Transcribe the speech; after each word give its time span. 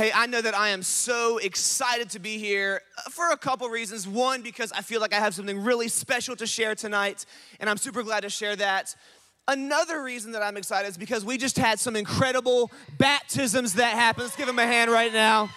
Hey, 0.00 0.10
I 0.14 0.24
know 0.24 0.40
that 0.40 0.56
I 0.56 0.70
am 0.70 0.82
so 0.82 1.36
excited 1.36 2.08
to 2.12 2.18
be 2.18 2.38
here 2.38 2.80
for 3.10 3.32
a 3.32 3.36
couple 3.36 3.68
reasons. 3.68 4.08
One, 4.08 4.40
because 4.40 4.72
I 4.72 4.80
feel 4.80 4.98
like 4.98 5.12
I 5.12 5.18
have 5.18 5.34
something 5.34 5.62
really 5.62 5.88
special 5.88 6.34
to 6.36 6.46
share 6.46 6.74
tonight, 6.74 7.26
and 7.60 7.68
I'm 7.68 7.76
super 7.76 8.02
glad 8.02 8.22
to 8.22 8.30
share 8.30 8.56
that. 8.56 8.96
Another 9.46 10.02
reason 10.02 10.32
that 10.32 10.40
I'm 10.40 10.56
excited 10.56 10.88
is 10.88 10.96
because 10.96 11.22
we 11.22 11.36
just 11.36 11.58
had 11.58 11.78
some 11.78 11.96
incredible 11.96 12.70
baptisms 12.96 13.74
that 13.74 13.94
happened. 13.94 14.24
Let's 14.24 14.36
give 14.36 14.46
them 14.46 14.58
a 14.58 14.64
hand 14.64 14.90
right 14.90 15.12
now. 15.12 15.50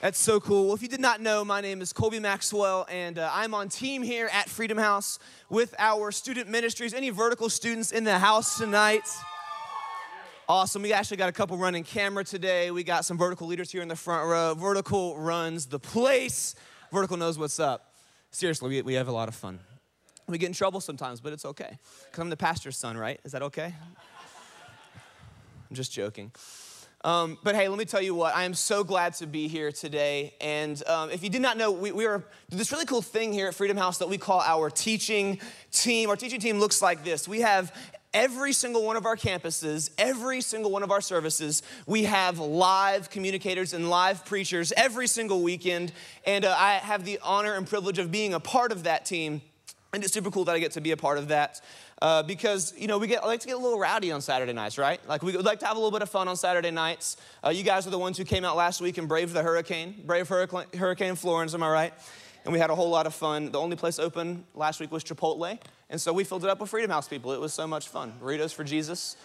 That's 0.00 0.20
so 0.20 0.38
cool. 0.38 0.66
Well, 0.66 0.74
if 0.76 0.82
you 0.82 0.88
did 0.88 1.00
not 1.00 1.20
know, 1.20 1.44
my 1.44 1.60
name 1.60 1.82
is 1.82 1.92
Colby 1.92 2.20
Maxwell, 2.20 2.86
and 2.88 3.18
uh, 3.18 3.28
I'm 3.34 3.54
on 3.54 3.70
team 3.70 4.04
here 4.04 4.30
at 4.32 4.48
Freedom 4.48 4.78
House 4.78 5.18
with 5.50 5.74
our 5.80 6.12
student 6.12 6.48
ministries. 6.48 6.94
Any 6.94 7.10
vertical 7.10 7.50
students 7.50 7.90
in 7.90 8.04
the 8.04 8.20
house 8.20 8.56
tonight? 8.56 9.08
Awesome. 10.48 10.82
We 10.82 10.92
actually 10.92 11.16
got 11.16 11.28
a 11.28 11.32
couple 11.32 11.56
running 11.56 11.82
camera 11.82 12.22
today. 12.22 12.70
We 12.70 12.84
got 12.84 13.04
some 13.04 13.18
vertical 13.18 13.48
leaders 13.48 13.72
here 13.72 13.82
in 13.82 13.88
the 13.88 13.96
front 13.96 14.28
row. 14.28 14.54
Vertical 14.54 15.18
runs 15.18 15.66
the 15.66 15.80
place. 15.80 16.54
Vertical 16.92 17.16
knows 17.16 17.36
what's 17.36 17.58
up. 17.58 17.94
Seriously, 18.30 18.68
we, 18.68 18.82
we 18.82 18.94
have 18.94 19.08
a 19.08 19.12
lot 19.12 19.26
of 19.26 19.34
fun. 19.34 19.58
We 20.28 20.38
get 20.38 20.46
in 20.46 20.52
trouble 20.52 20.80
sometimes, 20.80 21.20
but 21.20 21.32
it's 21.32 21.44
okay. 21.44 21.76
Because 22.04 22.22
I'm 22.22 22.30
the 22.30 22.36
pastor's 22.36 22.76
son, 22.76 22.96
right? 22.96 23.18
Is 23.24 23.32
that 23.32 23.42
okay? 23.42 23.74
I'm 25.68 25.74
just 25.74 25.90
joking. 25.90 26.30
Um, 27.02 27.38
but 27.42 27.56
hey, 27.56 27.66
let 27.66 27.78
me 27.78 27.84
tell 27.84 28.02
you 28.02 28.14
what, 28.14 28.34
I 28.34 28.44
am 28.44 28.54
so 28.54 28.84
glad 28.84 29.14
to 29.14 29.26
be 29.26 29.48
here 29.48 29.72
today. 29.72 30.34
And 30.40 30.80
um, 30.88 31.10
if 31.10 31.24
you 31.24 31.28
did 31.28 31.42
not 31.42 31.56
know, 31.56 31.72
we, 31.72 31.90
we 31.90 32.06
are 32.06 32.24
this 32.50 32.70
really 32.70 32.86
cool 32.86 33.02
thing 33.02 33.32
here 33.32 33.48
at 33.48 33.54
Freedom 33.54 33.76
House 33.76 33.98
that 33.98 34.08
we 34.08 34.16
call 34.16 34.40
our 34.40 34.70
teaching 34.70 35.40
team. 35.72 36.08
Our 36.08 36.16
teaching 36.16 36.40
team 36.40 36.60
looks 36.60 36.80
like 36.80 37.02
this 37.02 37.26
we 37.26 37.40
have 37.40 37.72
every 38.16 38.54
single 38.54 38.82
one 38.82 38.96
of 38.96 39.04
our 39.04 39.14
campuses, 39.14 39.90
every 39.98 40.40
single 40.40 40.70
one 40.70 40.82
of 40.82 40.90
our 40.90 41.02
services, 41.02 41.62
we 41.86 42.04
have 42.04 42.38
live 42.38 43.10
communicators 43.10 43.74
and 43.74 43.90
live 43.90 44.24
preachers 44.24 44.72
every 44.74 45.06
single 45.06 45.42
weekend. 45.42 45.92
And 46.24 46.46
uh, 46.46 46.56
I 46.58 46.74
have 46.76 47.04
the 47.04 47.20
honor 47.22 47.52
and 47.52 47.66
privilege 47.66 47.98
of 47.98 48.10
being 48.10 48.32
a 48.32 48.40
part 48.40 48.72
of 48.72 48.84
that 48.84 49.04
team. 49.04 49.42
And 49.92 50.02
it's 50.02 50.14
super 50.14 50.30
cool 50.30 50.46
that 50.46 50.56
I 50.56 50.58
get 50.58 50.72
to 50.72 50.80
be 50.80 50.92
a 50.92 50.96
part 50.96 51.18
of 51.18 51.28
that. 51.28 51.60
Uh, 52.00 52.22
because 52.22 52.74
you 52.76 52.86
know 52.86 52.98
we 52.98 53.06
get 53.06 53.22
I 53.22 53.26
like 53.26 53.40
to 53.40 53.46
get 53.46 53.56
a 53.56 53.58
little 53.58 53.78
rowdy 53.78 54.12
on 54.12 54.20
Saturday 54.20 54.52
nights, 54.52 54.76
right? 54.76 55.00
Like 55.08 55.22
we 55.22 55.34
like 55.36 55.60
to 55.60 55.66
have 55.66 55.76
a 55.76 55.80
little 55.80 55.90
bit 55.90 56.02
of 56.02 56.10
fun 56.10 56.28
on 56.28 56.36
Saturday 56.36 56.70
nights. 56.70 57.16
Uh, 57.44 57.48
you 57.48 57.62
guys 57.62 57.86
are 57.86 57.90
the 57.90 57.98
ones 57.98 58.18
who 58.18 58.24
came 58.24 58.44
out 58.44 58.54
last 58.54 58.82
week 58.82 58.98
and 58.98 59.08
braved 59.08 59.32
the 59.32 59.42
hurricane, 59.42 59.94
brave 60.04 60.28
hurricane 60.28 61.14
Florence. 61.14 61.54
Am 61.54 61.62
I 61.62 61.70
right? 61.70 61.94
And 62.46 62.52
we 62.52 62.60
had 62.60 62.70
a 62.70 62.76
whole 62.76 62.90
lot 62.90 63.08
of 63.08 63.14
fun. 63.14 63.50
The 63.50 63.58
only 63.58 63.74
place 63.74 63.98
open 63.98 64.44
last 64.54 64.78
week 64.78 64.92
was 64.92 65.02
Chipotle, 65.02 65.58
and 65.90 66.00
so 66.00 66.12
we 66.12 66.22
filled 66.22 66.44
it 66.44 66.48
up 66.48 66.60
with 66.60 66.70
Freedom 66.70 66.88
House 66.88 67.08
people. 67.08 67.32
It 67.32 67.40
was 67.40 67.52
so 67.52 67.66
much 67.66 67.88
fun. 67.88 68.12
Burritos 68.22 68.54
for 68.54 68.62
Jesus. 68.62 69.16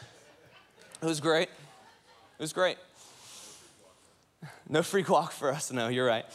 It 1.03 1.05
was 1.05 1.19
great. 1.19 1.47
It 1.47 2.39
was 2.39 2.51
great. 2.51 2.77
No 4.67 4.81
free 4.81 5.05
walk 5.07 5.33
for 5.33 5.51
us. 5.51 5.71
No, 5.71 5.87
you're 5.87 6.07
right. 6.07 6.25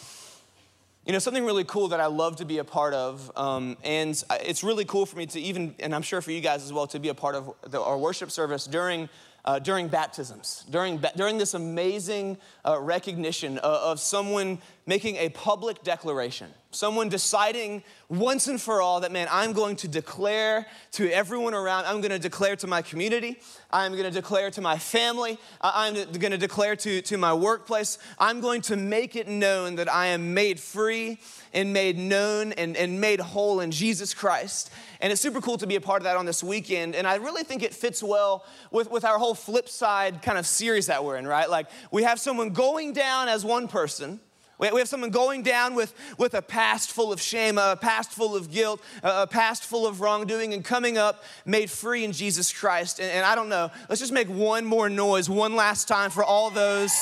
You 1.06 1.12
know, 1.12 1.18
something 1.18 1.44
really 1.44 1.64
cool 1.64 1.88
that 1.88 1.98
I 1.98 2.06
love 2.06 2.36
to 2.36 2.44
be 2.44 2.58
a 2.58 2.64
part 2.64 2.94
of, 2.94 3.32
um, 3.34 3.76
and 3.82 4.22
it's 4.42 4.62
really 4.62 4.84
cool 4.84 5.06
for 5.06 5.16
me 5.16 5.26
to 5.26 5.41
even, 5.41 5.75
and 5.80 5.92
I'm 5.92 6.02
sure 6.02 6.20
for 6.20 6.30
you 6.30 6.41
guys 6.41 6.62
as 6.64 6.72
well, 6.72 6.86
to 6.88 7.00
be 7.00 7.08
a 7.08 7.14
part 7.14 7.34
of 7.34 7.52
the, 7.69 7.82
our 7.82 7.98
worship 7.98 8.30
service 8.30 8.64
during 8.64 9.08
uh, 9.46 9.58
during 9.60 9.88
baptisms, 9.88 10.64
during, 10.70 11.02
during 11.14 11.38
this 11.38 11.54
amazing 11.54 12.36
uh, 12.64 12.78
recognition 12.80 13.58
of, 13.58 13.92
of 13.92 14.00
someone 14.00 14.58
making 14.88 15.16
a 15.16 15.28
public 15.30 15.82
declaration, 15.82 16.48
someone 16.70 17.08
deciding 17.08 17.82
once 18.08 18.47
and 18.47 18.60
for 18.60 18.80
all 18.80 19.00
that, 19.00 19.10
man, 19.10 19.26
I'm 19.32 19.52
going 19.52 19.74
to 19.76 19.88
declare 19.88 20.64
to 20.92 21.10
everyone 21.10 21.54
around, 21.54 21.86
I'm 21.86 22.00
going 22.00 22.12
to 22.12 22.20
declare 22.20 22.54
to 22.56 22.69
my 22.69 22.82
community, 22.82 23.41
I'm 23.72 23.92
going 23.92 24.04
to 24.04 24.12
declare 24.12 24.48
to 24.52 24.60
my 24.60 24.78
family, 24.78 25.38
I'm 25.60 25.94
going 25.94 26.30
to 26.30 26.38
declare 26.38 26.76
to, 26.76 27.02
to 27.02 27.19
my 27.19 27.34
workplace, 27.34 27.98
I'm 28.16 28.41
going 28.41 28.62
to 28.62 28.76
make 28.76 29.16
it 29.16 29.26
known 29.26 29.75
that 29.76 29.92
I 29.92 30.06
am 30.06 30.34
made 30.34 30.60
free 30.60 31.19
and 31.52 31.72
made 31.72 31.98
known 31.98 32.52
and, 32.52 32.76
and 32.76 33.00
made 33.00 33.19
whole 33.19 33.58
in 33.58 33.72
Jesus 33.72 34.14
Christ. 34.14 34.70
And 35.00 35.12
it's 35.12 35.20
super 35.20 35.41
cool 35.41 35.58
to 35.58 35.66
be 35.66 35.75
a 35.75 35.80
part 35.80 36.00
of 36.00 36.04
that 36.04 36.16
on 36.16 36.26
this 36.26 36.44
weekend. 36.44 36.94
And 36.94 37.08
I 37.08 37.16
really 37.16 37.42
think 37.42 37.64
it 37.64 37.75
fits 37.75 38.04
well 38.04 38.44
with, 38.70 38.88
with 38.88 39.04
our 39.04 39.19
whole 39.19 39.34
flip 39.34 39.69
side 39.69 40.22
kind 40.22 40.38
of 40.38 40.46
series 40.46 40.86
that 40.86 41.04
we're 41.04 41.16
in, 41.16 41.26
right? 41.26 41.50
Like 41.50 41.66
we 41.91 42.04
have 42.04 42.20
someone 42.20 42.50
going 42.50 42.92
down 42.92 43.28
as 43.28 43.44
one 43.44 43.66
person. 43.66 44.20
We 44.59 44.67
have 44.78 44.89
someone 44.89 45.11
going 45.11 45.43
down 45.43 45.75
with, 45.75 45.94
with 46.17 46.34
a 46.34 46.41
past 46.41 46.91
full 46.91 47.12
of 47.12 47.21
shame, 47.21 47.59
a 47.59 47.77
past 47.77 48.11
full 48.11 48.34
of 48.34 48.50
guilt, 48.50 48.81
a 49.03 49.27
past 49.27 49.65
full 49.65 49.87
of 49.87 50.00
wrongdoing, 50.00 50.55
and 50.55 50.65
coming 50.65 50.97
up 50.97 51.25
made 51.44 51.71
free 51.71 52.05
in 52.05 52.12
Jesus 52.12 52.53
Christ. 52.53 52.99
And, 52.99 53.11
and 53.11 53.27
I 53.27 53.34
don't 53.34 53.50
know, 53.50 53.71
let's 53.89 54.00
just 54.00 54.12
make 54.12 54.28
one 54.28 54.65
more 54.65 54.89
noise 54.89 55.28
one 55.28 55.56
last 55.56 55.89
time 55.89 56.11
for 56.11 56.25
all 56.25 56.50
those 56.50 56.93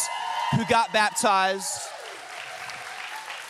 who 0.56 0.64
got 0.66 0.92
baptized. 0.92 1.70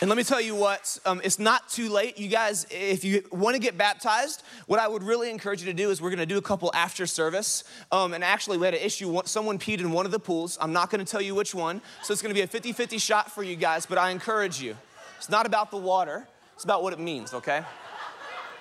And 0.00 0.10
let 0.10 0.16
me 0.16 0.24
tell 0.24 0.40
you 0.40 0.56
what, 0.56 0.98
um, 1.06 1.20
it's 1.22 1.38
not 1.38 1.68
too 1.68 1.88
late. 1.88 2.18
You 2.18 2.28
guys, 2.28 2.66
if 2.70 3.04
you 3.04 3.22
want 3.30 3.54
to 3.54 3.60
get 3.60 3.78
baptized, 3.78 4.42
what 4.66 4.80
I 4.80 4.88
would 4.88 5.02
really 5.02 5.30
encourage 5.30 5.60
you 5.60 5.66
to 5.66 5.72
do 5.72 5.90
is 5.90 6.02
we're 6.02 6.10
going 6.10 6.18
to 6.18 6.26
do 6.26 6.36
a 6.36 6.42
couple 6.42 6.70
after 6.74 7.06
service. 7.06 7.64
Um, 7.92 8.12
and 8.12 8.24
actually, 8.24 8.58
we 8.58 8.66
had 8.66 8.74
an 8.74 8.80
issue. 8.80 9.22
Someone 9.24 9.58
peed 9.58 9.78
in 9.78 9.92
one 9.92 10.04
of 10.04 10.12
the 10.12 10.18
pools. 10.18 10.58
I'm 10.60 10.72
not 10.72 10.90
going 10.90 11.02
to 11.02 11.10
tell 11.10 11.22
you 11.22 11.34
which 11.34 11.54
one. 11.54 11.80
So 12.02 12.12
it's 12.12 12.20
going 12.20 12.34
to 12.34 12.38
be 12.38 12.42
a 12.42 12.46
50 12.46 12.72
50 12.72 12.98
shot 12.98 13.30
for 13.30 13.42
you 13.42 13.56
guys, 13.56 13.86
but 13.86 13.96
I 13.96 14.10
encourage 14.10 14.60
you. 14.60 14.76
It's 15.16 15.30
not 15.30 15.46
about 15.46 15.70
the 15.70 15.78
water, 15.78 16.26
it's 16.54 16.64
about 16.64 16.82
what 16.82 16.92
it 16.92 16.98
means, 16.98 17.32
okay? 17.32 17.62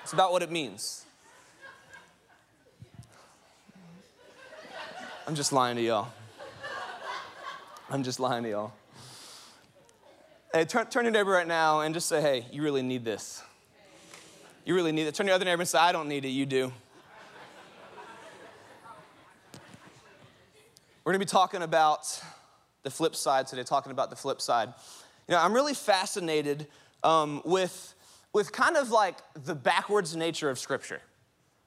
It's 0.04 0.14
about 0.14 0.32
what 0.32 0.44
it 0.44 0.52
means. 0.52 1.04
I'm 5.28 5.36
just 5.36 5.52
lying 5.52 5.78
to 5.78 5.82
y'all. 5.82 6.10
I'm 7.90 8.04
just 8.04 8.20
lying 8.20 8.44
to 8.44 8.50
y'all. 8.50 8.74
Hey, 10.56 10.66
turn, 10.66 10.86
turn 10.86 11.04
your 11.04 11.12
neighbor 11.12 11.32
right 11.32 11.48
now 11.48 11.82
and 11.82 11.96
just 11.96 12.08
say, 12.08 12.22
hey, 12.22 12.46
you 12.52 12.62
really 12.62 12.84
need 12.84 13.04
this. 13.04 13.42
You 14.66 14.76
really 14.76 14.92
need 14.92 15.08
it. 15.08 15.16
Turn 15.16 15.26
your 15.26 15.34
other 15.34 15.46
neighbor 15.46 15.64
and 15.64 15.68
say, 15.68 15.80
I 15.80 15.92
don't 15.92 16.08
need 16.08 16.26
it, 16.26 16.28
you 16.28 16.46
do. 16.46 16.72
We're 21.04 21.12
gonna 21.12 21.18
be 21.18 21.26
talking 21.26 21.64
about 21.64 22.22
the 22.84 22.92
flip 22.92 23.16
side 23.16 23.48
today, 23.48 23.64
talking 23.64 23.92
about 23.92 24.12
the 24.12 24.16
flip 24.16 24.40
side. 24.40 24.72
You 25.28 25.34
know, 25.34 25.42
I'm 25.42 25.54
really 25.54 25.74
fascinated 25.74 26.68
um, 27.04 27.42
with, 27.46 27.96
with 28.32 28.52
kind 28.52 28.78
of 28.78 28.92
like 28.92 29.18
the 29.46 29.56
backwards 29.56 30.16
nature 30.16 30.52
of 30.52 30.60
Scripture. 30.60 31.02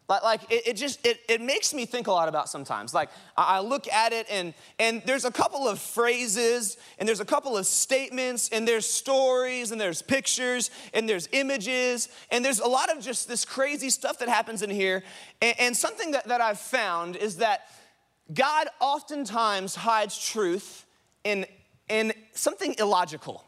Like, 0.09 0.23
like 0.23 0.53
it, 0.53 0.69
it, 0.69 0.73
just 0.75 1.05
it, 1.05 1.21
it 1.29 1.41
makes 1.41 1.75
me 1.75 1.85
think 1.85 2.07
a 2.07 2.13
lot 2.13 2.29
about 2.29 2.49
sometimes. 2.49 2.95
Like 2.95 3.11
I, 3.37 3.57
I 3.57 3.61
look 3.61 3.89
at 3.89 4.13
it 4.13 4.27
and 4.31 4.55
and 4.79 5.03
there's 5.05 5.25
a 5.25 5.33
couple 5.33 5.67
of 5.67 5.81
phrases 5.81 6.77
and 6.99 7.09
there's 7.09 7.21
a 7.21 7.25
couple 7.25 7.57
of 7.57 7.67
statements 7.67 8.49
and 8.51 8.69
there's 8.69 8.87
stories 8.87 9.73
and 9.73 9.81
there's 9.81 10.03
pictures 10.03 10.71
and 10.95 11.09
there's 11.09 11.29
images 11.33 12.09
and 12.31 12.45
there's 12.45 12.61
a 12.61 12.69
lot 12.69 12.97
of 12.97 13.03
just 13.03 13.27
this 13.27 13.45
crazy 13.45 13.91
stuff 13.91 14.21
that 14.21 14.29
happens 14.29 14.63
in 14.63 14.71
here. 14.71 15.03
And, 15.43 15.55
and 15.59 15.77
something 15.77 16.13
that, 16.13 16.29
that 16.29 16.41
I've 16.41 16.61
found 16.61 17.17
is 17.17 17.39
that 17.39 17.63
God 18.33 18.69
oftentimes 18.81 19.75
hides 19.75 20.19
truth 20.19 20.87
in 21.25 21.47
in 21.89 22.13
something 22.33 22.75
illogical. 22.79 23.45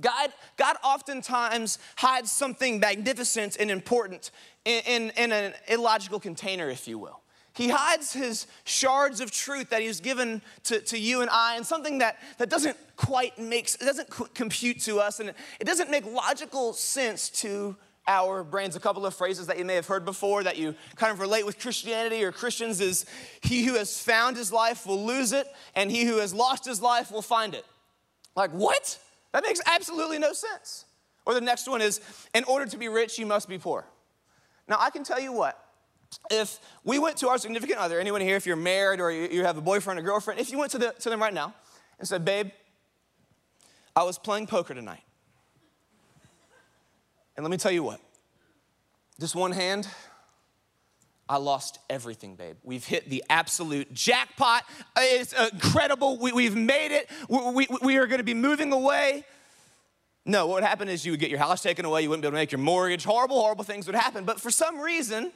God, 0.00 0.32
God 0.56 0.76
oftentimes 0.82 1.78
hides 1.96 2.32
something 2.32 2.80
magnificent 2.80 3.56
and 3.58 3.70
important 3.70 4.30
in, 4.64 4.82
in, 4.86 5.10
in 5.16 5.32
an 5.32 5.54
illogical 5.68 6.20
container, 6.20 6.68
if 6.68 6.86
you 6.86 6.98
will. 6.98 7.20
He 7.52 7.68
hides 7.68 8.12
his 8.12 8.46
shards 8.64 9.20
of 9.20 9.30
truth 9.30 9.70
that 9.70 9.82
he's 9.82 10.00
given 10.00 10.40
to, 10.64 10.80
to 10.80 10.98
you 10.98 11.20
and 11.20 11.30
I, 11.30 11.56
and 11.56 11.66
something 11.66 11.98
that, 11.98 12.18
that 12.38 12.48
doesn't 12.48 12.76
quite 12.96 13.38
make, 13.38 13.74
it 13.74 13.80
doesn't 13.80 14.08
compute 14.34 14.80
to 14.82 15.00
us, 15.00 15.20
and 15.20 15.30
it 15.58 15.64
doesn't 15.64 15.90
make 15.90 16.06
logical 16.06 16.72
sense 16.72 17.28
to 17.40 17.76
our 18.06 18.44
brains. 18.44 18.76
A 18.76 18.80
couple 18.80 19.04
of 19.04 19.14
phrases 19.14 19.46
that 19.48 19.58
you 19.58 19.64
may 19.64 19.74
have 19.74 19.86
heard 19.86 20.04
before 20.04 20.44
that 20.44 20.58
you 20.58 20.74
kind 20.96 21.12
of 21.12 21.20
relate 21.20 21.44
with 21.44 21.58
Christianity 21.58 22.22
or 22.22 22.32
Christians 22.32 22.80
is 22.80 23.04
He 23.42 23.64
who 23.64 23.74
has 23.74 24.00
found 24.00 24.36
his 24.36 24.52
life 24.52 24.86
will 24.86 25.04
lose 25.04 25.32
it, 25.32 25.46
and 25.74 25.90
he 25.90 26.04
who 26.04 26.18
has 26.18 26.32
lost 26.32 26.64
his 26.64 26.80
life 26.80 27.10
will 27.10 27.22
find 27.22 27.54
it. 27.54 27.66
Like, 28.36 28.52
what? 28.52 28.98
That 29.32 29.44
makes 29.44 29.60
absolutely 29.66 30.18
no 30.18 30.32
sense. 30.32 30.84
Or 31.26 31.34
the 31.34 31.40
next 31.40 31.68
one 31.68 31.82
is 31.82 32.00
In 32.32 32.44
order 32.44 32.66
to 32.66 32.76
be 32.76 32.88
rich, 32.88 33.18
you 33.18 33.26
must 33.26 33.48
be 33.48 33.58
poor. 33.58 33.86
Now, 34.70 34.76
I 34.78 34.90
can 34.90 35.02
tell 35.02 35.18
you 35.18 35.32
what, 35.32 35.60
if 36.30 36.60
we 36.84 37.00
went 37.00 37.16
to 37.18 37.28
our 37.28 37.38
significant 37.38 37.80
other, 37.80 37.98
anyone 37.98 38.20
here, 38.20 38.36
if 38.36 38.46
you're 38.46 38.54
married 38.54 39.00
or 39.00 39.10
you, 39.10 39.44
have 39.44 39.58
a 39.58 39.60
boyfriend 39.60 39.98
or 39.98 40.02
girlfriend, 40.02 40.38
if 40.38 40.52
you 40.52 40.58
went 40.58 40.70
to, 40.70 40.78
the, 40.78 40.94
to 41.00 41.10
them 41.10 41.20
right 41.20 41.34
now 41.34 41.52
and 41.98 42.06
said, 42.06 42.24
Babe, 42.24 42.50
I 43.96 44.04
was 44.04 44.16
playing 44.16 44.46
poker 44.46 44.72
tonight. 44.72 45.02
And 47.36 47.44
let 47.44 47.50
me 47.50 47.56
tell 47.56 47.72
you 47.72 47.82
what, 47.82 48.00
this 49.18 49.34
one 49.34 49.50
hand, 49.50 49.88
I 51.28 51.38
lost 51.38 51.80
everything, 51.88 52.36
babe. 52.36 52.56
We've 52.62 52.84
hit 52.84 53.10
the 53.10 53.24
absolute 53.28 53.92
jackpot. 53.92 54.62
It's 54.96 55.32
incredible. 55.32 56.16
We, 56.16 56.44
have 56.44 56.56
made 56.56 56.92
it. 56.92 57.10
We, 57.28 57.50
we, 57.52 57.66
we 57.82 57.96
are 57.96 58.06
going 58.06 58.18
to 58.18 58.24
be 58.24 58.34
moving 58.34 58.72
away. 58.72 59.24
No, 60.26 60.46
what 60.46 60.56
would 60.56 60.64
happen 60.64 60.88
is 60.88 61.04
you 61.04 61.12
would 61.12 61.20
get 61.20 61.30
your 61.30 61.38
house 61.38 61.62
taken 61.62 61.84
away. 61.84 62.02
You 62.02 62.10
wouldn't 62.10 62.22
be 62.22 62.26
able 62.26 62.36
to 62.36 62.40
make 62.40 62.52
your 62.52 62.60
mortgage. 62.60 63.04
Horrible, 63.04 63.40
horrible 63.40 63.64
things 63.64 63.86
would 63.86 63.96
happen. 63.96 64.24
But 64.24 64.40
for 64.40 64.50
some 64.50 64.78
reason, 64.78 65.32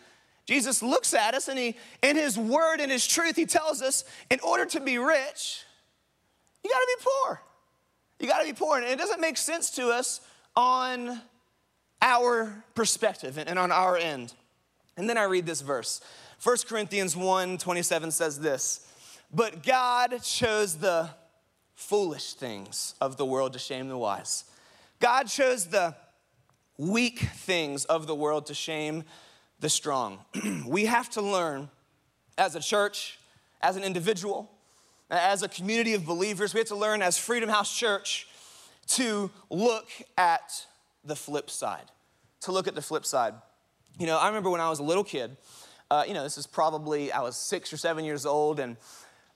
Jesus 0.46 0.82
looks 0.82 1.14
at 1.14 1.34
us 1.34 1.48
and 1.48 1.58
he, 1.58 1.76
in 2.02 2.16
his 2.16 2.38
word 2.38 2.80
and 2.80 2.92
his 2.92 3.06
truth, 3.06 3.36
he 3.36 3.46
tells 3.46 3.80
us 3.80 4.04
in 4.30 4.40
order 4.40 4.66
to 4.66 4.80
be 4.80 4.98
rich, 4.98 5.64
you 6.62 6.70
got 6.70 6.80
to 6.80 6.96
be 6.98 7.04
poor. 7.04 7.40
You 8.20 8.28
got 8.28 8.40
to 8.40 8.46
be 8.46 8.52
poor. 8.52 8.78
And 8.78 8.86
it 8.86 8.98
doesn't 8.98 9.20
make 9.20 9.36
sense 9.36 9.70
to 9.72 9.88
us 9.88 10.20
on 10.54 11.20
our 12.02 12.62
perspective 12.74 13.38
and 13.38 13.58
on 13.58 13.72
our 13.72 13.96
end. 13.96 14.34
And 14.96 15.08
then 15.08 15.18
I 15.18 15.24
read 15.24 15.46
this 15.46 15.62
verse. 15.62 16.00
1 16.42 16.56
Corinthians 16.68 17.16
1 17.16 17.58
27 17.58 18.10
says 18.10 18.38
this 18.38 18.86
But 19.32 19.62
God 19.62 20.22
chose 20.22 20.76
the 20.76 21.10
foolish 21.74 22.34
things 22.34 22.94
of 23.00 23.16
the 23.16 23.24
world 23.24 23.54
to 23.54 23.58
shame 23.58 23.88
the 23.88 23.98
wise. 23.98 24.44
God 25.00 25.24
chose 25.24 25.66
the 25.66 25.94
weak 26.78 27.18
things 27.18 27.84
of 27.84 28.06
the 28.06 28.14
world 28.14 28.46
to 28.46 28.54
shame 28.54 29.04
the 29.60 29.68
strong. 29.68 30.18
we 30.66 30.86
have 30.86 31.10
to 31.10 31.22
learn 31.22 31.70
as 32.36 32.54
a 32.56 32.60
church, 32.60 33.18
as 33.62 33.76
an 33.76 33.84
individual, 33.84 34.50
as 35.10 35.42
a 35.42 35.48
community 35.48 35.94
of 35.94 36.04
believers, 36.04 36.54
we 36.54 36.58
have 36.58 36.68
to 36.68 36.76
learn 36.76 37.02
as 37.02 37.18
Freedom 37.18 37.48
House 37.48 37.74
Church 37.76 38.26
to 38.86 39.30
look 39.50 39.88
at 40.16 40.66
the 41.04 41.14
flip 41.16 41.50
side. 41.50 41.90
To 42.42 42.52
look 42.52 42.66
at 42.66 42.74
the 42.74 42.82
flip 42.82 43.04
side. 43.04 43.34
You 43.98 44.06
know, 44.06 44.18
I 44.18 44.28
remember 44.28 44.50
when 44.50 44.60
I 44.60 44.68
was 44.68 44.80
a 44.80 44.82
little 44.82 45.04
kid, 45.04 45.36
uh, 45.90 46.04
you 46.06 46.14
know, 46.14 46.22
this 46.22 46.38
is 46.38 46.46
probably, 46.46 47.12
I 47.12 47.20
was 47.20 47.36
six 47.36 47.72
or 47.72 47.76
seven 47.76 48.04
years 48.04 48.26
old, 48.26 48.58
and 48.58 48.76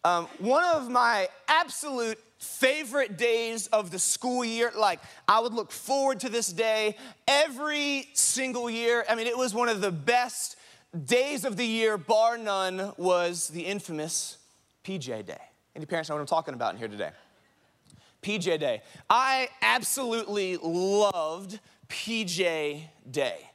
um, 0.05 0.27
one 0.39 0.65
of 0.65 0.89
my 0.91 1.29
absolute 1.49 2.19
favorite 2.39 3.17
days 3.17 3.67
of 3.69 3.91
the 3.91 3.99
school 3.99 4.45
year, 4.45 4.71
like 4.77 5.01
I 5.27 5.41
would 5.41 5.53
look 5.53 5.73
forward 5.73 6.21
to 6.21 6.29
this 6.29 6.49
day 6.49 6.97
every 7.27 8.09
single 8.15 8.71
year. 8.71 9.05
I 9.09 9.15
mean, 9.15 9.27
it 9.27 9.37
was 9.37 9.55
one 9.55 9.69
of 9.69 9.81
the 9.81 9.91
best 9.91 10.57
days 11.05 11.45
of 11.45 11.57
the 11.57 11.67
year, 11.67 11.99
bar 11.99 12.39
none, 12.39 12.93
was 12.97 13.49
the 13.49 13.63
infamous 13.63 14.39
PJ 14.85 15.27
Day. 15.27 15.41
Any 15.75 15.85
parents 15.87 16.09
know 16.09 16.15
what 16.15 16.21
I'm 16.21 16.27
talking 16.27 16.55
about 16.55 16.75
in 16.75 16.79
here 16.79 16.89
today? 16.89 17.11
PJ 18.23 18.59
Day. 18.59 18.83
I 19.11 19.49
absolutely 19.61 20.57
loved 20.63 21.59
PJ 21.89 22.83
Day. 23.11 23.51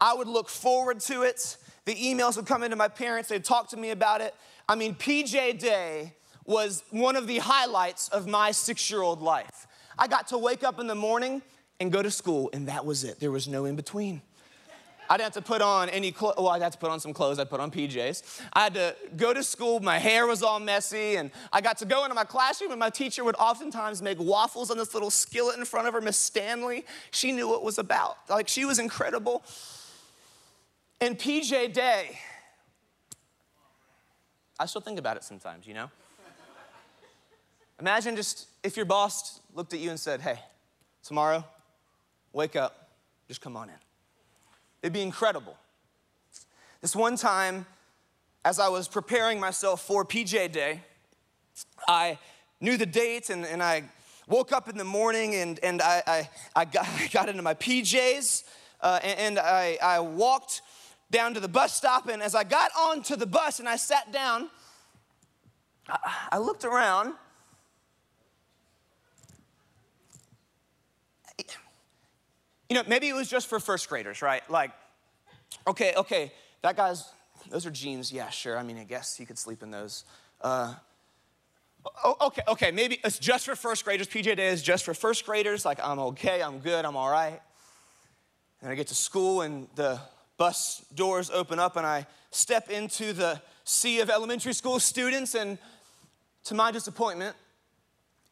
I 0.00 0.14
would 0.14 0.28
look 0.28 0.48
forward 0.48 1.00
to 1.00 1.22
it. 1.22 1.56
The 1.84 1.94
emails 1.94 2.36
would 2.36 2.46
come 2.46 2.62
into 2.62 2.76
my 2.76 2.88
parents, 2.88 3.30
they'd 3.30 3.44
talk 3.44 3.68
to 3.70 3.76
me 3.76 3.90
about 3.90 4.20
it. 4.20 4.34
I 4.68 4.74
mean, 4.74 4.94
PJ 4.94 5.58
Day 5.58 6.14
was 6.44 6.82
one 6.90 7.16
of 7.16 7.26
the 7.26 7.38
highlights 7.38 8.08
of 8.08 8.26
my 8.26 8.50
six 8.50 8.90
year 8.90 9.00
old 9.00 9.22
life. 9.22 9.66
I 9.98 10.06
got 10.06 10.28
to 10.28 10.38
wake 10.38 10.62
up 10.62 10.78
in 10.78 10.86
the 10.86 10.94
morning 10.94 11.42
and 11.80 11.90
go 11.90 12.02
to 12.02 12.10
school, 12.10 12.50
and 12.52 12.68
that 12.68 12.84
was 12.84 13.04
it. 13.04 13.18
There 13.18 13.30
was 13.30 13.48
no 13.48 13.64
in 13.64 13.76
between. 13.76 14.20
I 15.10 15.16
didn't 15.16 15.34
have 15.34 15.44
to 15.44 15.48
put 15.48 15.62
on 15.62 15.88
any 15.88 16.12
clothes. 16.12 16.34
Well, 16.36 16.48
I 16.48 16.58
had 16.58 16.72
to 16.72 16.78
put 16.78 16.90
on 16.90 17.00
some 17.00 17.14
clothes. 17.14 17.38
I 17.38 17.44
put 17.44 17.60
on 17.60 17.70
PJs. 17.70 18.42
I 18.52 18.64
had 18.64 18.74
to 18.74 18.94
go 19.16 19.32
to 19.32 19.42
school. 19.42 19.80
My 19.80 19.98
hair 19.98 20.26
was 20.26 20.42
all 20.42 20.60
messy. 20.60 21.16
And 21.16 21.30
I 21.50 21.62
got 21.62 21.78
to 21.78 21.86
go 21.86 22.04
into 22.04 22.14
my 22.14 22.24
classroom, 22.24 22.72
and 22.72 22.80
my 22.80 22.90
teacher 22.90 23.24
would 23.24 23.36
oftentimes 23.36 24.02
make 24.02 24.18
waffles 24.20 24.70
on 24.70 24.76
this 24.76 24.92
little 24.92 25.10
skillet 25.10 25.56
in 25.56 25.64
front 25.64 25.88
of 25.88 25.94
her, 25.94 26.02
Miss 26.02 26.18
Stanley. 26.18 26.84
She 27.10 27.32
knew 27.32 27.48
what 27.48 27.60
it 27.60 27.62
was 27.62 27.78
about. 27.78 28.18
Like, 28.28 28.48
she 28.48 28.66
was 28.66 28.78
incredible. 28.78 29.42
And 31.00 31.18
PJ 31.18 31.72
Day, 31.72 32.18
I 34.58 34.66
still 34.66 34.80
think 34.80 34.98
about 34.98 35.16
it 35.16 35.24
sometimes, 35.24 35.66
you 35.66 35.74
know? 35.74 35.90
Imagine 37.80 38.16
just 38.16 38.48
if 38.64 38.76
your 38.76 38.86
boss 38.86 39.40
looked 39.54 39.72
at 39.72 39.78
you 39.78 39.90
and 39.90 40.00
said, 40.00 40.20
hey, 40.20 40.40
tomorrow, 41.04 41.44
wake 42.32 42.56
up, 42.56 42.88
just 43.28 43.40
come 43.40 43.56
on 43.56 43.68
in. 43.68 43.74
It'd 44.82 44.92
be 44.92 45.02
incredible. 45.02 45.56
This 46.80 46.96
one 46.96 47.16
time, 47.16 47.66
as 48.44 48.58
I 48.58 48.68
was 48.68 48.88
preparing 48.88 49.38
myself 49.38 49.82
for 49.82 50.04
PJ 50.04 50.50
Day, 50.50 50.82
I 51.86 52.18
knew 52.60 52.76
the 52.76 52.86
date 52.86 53.30
and, 53.30 53.44
and 53.46 53.62
I 53.62 53.84
woke 54.26 54.52
up 54.52 54.68
in 54.68 54.76
the 54.76 54.84
morning 54.84 55.36
and, 55.36 55.60
and 55.62 55.80
I, 55.80 56.02
I, 56.06 56.30
I, 56.56 56.64
got, 56.64 56.88
I 57.00 57.08
got 57.12 57.28
into 57.28 57.42
my 57.42 57.54
PJs 57.54 58.42
uh, 58.80 58.98
and, 59.04 59.20
and 59.20 59.38
I, 59.38 59.78
I 59.80 60.00
walked 60.00 60.62
down 61.10 61.34
to 61.34 61.40
the 61.40 61.48
bus 61.48 61.74
stop. 61.74 62.08
And 62.08 62.22
as 62.22 62.34
I 62.34 62.44
got 62.44 62.70
onto 62.78 63.16
the 63.16 63.26
bus 63.26 63.58
and 63.58 63.68
I 63.68 63.76
sat 63.76 64.12
down, 64.12 64.50
I, 66.30 66.38
looked 66.38 66.64
around. 66.64 67.14
You 72.68 72.76
know, 72.76 72.82
maybe 72.86 73.08
it 73.08 73.14
was 73.14 73.28
just 73.28 73.46
for 73.46 73.58
first 73.58 73.88
graders, 73.88 74.20
right? 74.20 74.42
Like, 74.50 74.72
okay, 75.66 75.94
okay, 75.96 76.32
that 76.60 76.76
guy's, 76.76 77.10
those 77.48 77.64
are 77.64 77.70
jeans. 77.70 78.12
Yeah, 78.12 78.28
sure. 78.28 78.58
I 78.58 78.62
mean, 78.62 78.78
I 78.78 78.84
guess 78.84 79.16
he 79.16 79.24
could 79.24 79.38
sleep 79.38 79.62
in 79.62 79.70
those. 79.70 80.04
Uh, 80.42 80.74
okay, 82.20 82.42
okay, 82.46 82.70
maybe 82.70 83.00
it's 83.02 83.18
just 83.18 83.46
for 83.46 83.56
first 83.56 83.86
graders. 83.86 84.06
PJ 84.08 84.36
Day 84.36 84.48
is 84.48 84.62
just 84.62 84.84
for 84.84 84.92
first 84.92 85.24
graders. 85.24 85.64
Like, 85.64 85.78
I'm 85.82 85.98
okay, 85.98 86.42
I'm 86.42 86.58
good, 86.58 86.84
I'm 86.84 86.96
all 86.96 87.10
right. 87.10 87.40
And 88.60 88.70
I 88.70 88.74
get 88.74 88.88
to 88.88 88.94
school, 88.94 89.40
and 89.40 89.68
the 89.74 89.98
bus 90.38 90.84
doors 90.94 91.30
open 91.30 91.58
up 91.58 91.76
and 91.76 91.86
I 91.86 92.06
step 92.30 92.70
into 92.70 93.12
the 93.12 93.42
sea 93.64 94.00
of 94.00 94.08
elementary 94.08 94.54
school 94.54 94.80
students, 94.80 95.34
and 95.34 95.58
to 96.44 96.54
my 96.54 96.70
disappointment, 96.70 97.36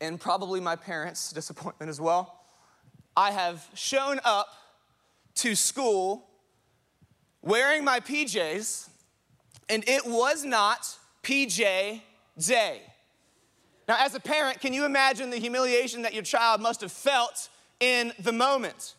and 0.00 0.18
probably 0.18 0.60
my 0.60 0.76
parents' 0.76 1.30
disappointment 1.32 1.90
as 1.90 2.00
well, 2.00 2.40
I 3.14 3.32
have 3.32 3.66
shown 3.74 4.20
up 4.24 4.48
to 5.36 5.54
school 5.54 6.26
wearing 7.42 7.84
my 7.84 8.00
PJs, 8.00 8.88
and 9.68 9.86
it 9.86 10.06
was 10.06 10.44
not 10.44 10.96
PJ 11.22 12.00
day. 12.38 12.80
Now, 13.88 13.96
as 14.00 14.14
a 14.14 14.20
parent, 14.20 14.60
can 14.60 14.72
you 14.72 14.84
imagine 14.84 15.30
the 15.30 15.38
humiliation 15.38 16.02
that 16.02 16.14
your 16.14 16.22
child 16.22 16.60
must 16.60 16.80
have 16.80 16.92
felt 16.92 17.48
in 17.78 18.12
the 18.18 18.32
moment? 18.32 18.94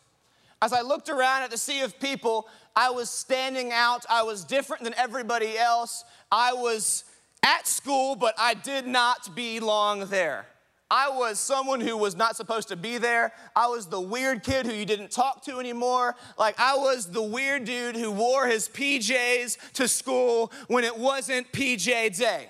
As 0.60 0.72
I 0.72 0.80
looked 0.80 1.08
around 1.08 1.42
at 1.42 1.50
the 1.50 1.58
sea 1.58 1.82
of 1.82 1.98
people, 2.00 2.48
I 2.74 2.90
was 2.90 3.10
standing 3.10 3.72
out. 3.72 4.04
I 4.10 4.22
was 4.22 4.44
different 4.44 4.84
than 4.84 4.94
everybody 4.96 5.56
else. 5.56 6.04
I 6.32 6.52
was 6.52 7.04
at 7.42 7.66
school, 7.66 8.16
but 8.16 8.34
I 8.38 8.54
did 8.54 8.86
not 8.86 9.34
belong 9.36 10.06
there. 10.06 10.46
I 10.90 11.10
was 11.10 11.38
someone 11.38 11.80
who 11.80 11.96
was 11.96 12.16
not 12.16 12.34
supposed 12.34 12.68
to 12.68 12.76
be 12.76 12.96
there. 12.96 13.32
I 13.54 13.66
was 13.66 13.86
the 13.86 14.00
weird 14.00 14.42
kid 14.42 14.64
who 14.64 14.72
you 14.72 14.86
didn't 14.86 15.10
talk 15.10 15.44
to 15.44 15.60
anymore. 15.60 16.16
Like, 16.38 16.58
I 16.58 16.76
was 16.76 17.10
the 17.10 17.22
weird 17.22 17.64
dude 17.64 17.94
who 17.94 18.10
wore 18.10 18.46
his 18.46 18.68
PJs 18.68 19.72
to 19.74 19.86
school 19.86 20.50
when 20.66 20.84
it 20.84 20.96
wasn't 20.96 21.52
PJ 21.52 22.16
day. 22.16 22.48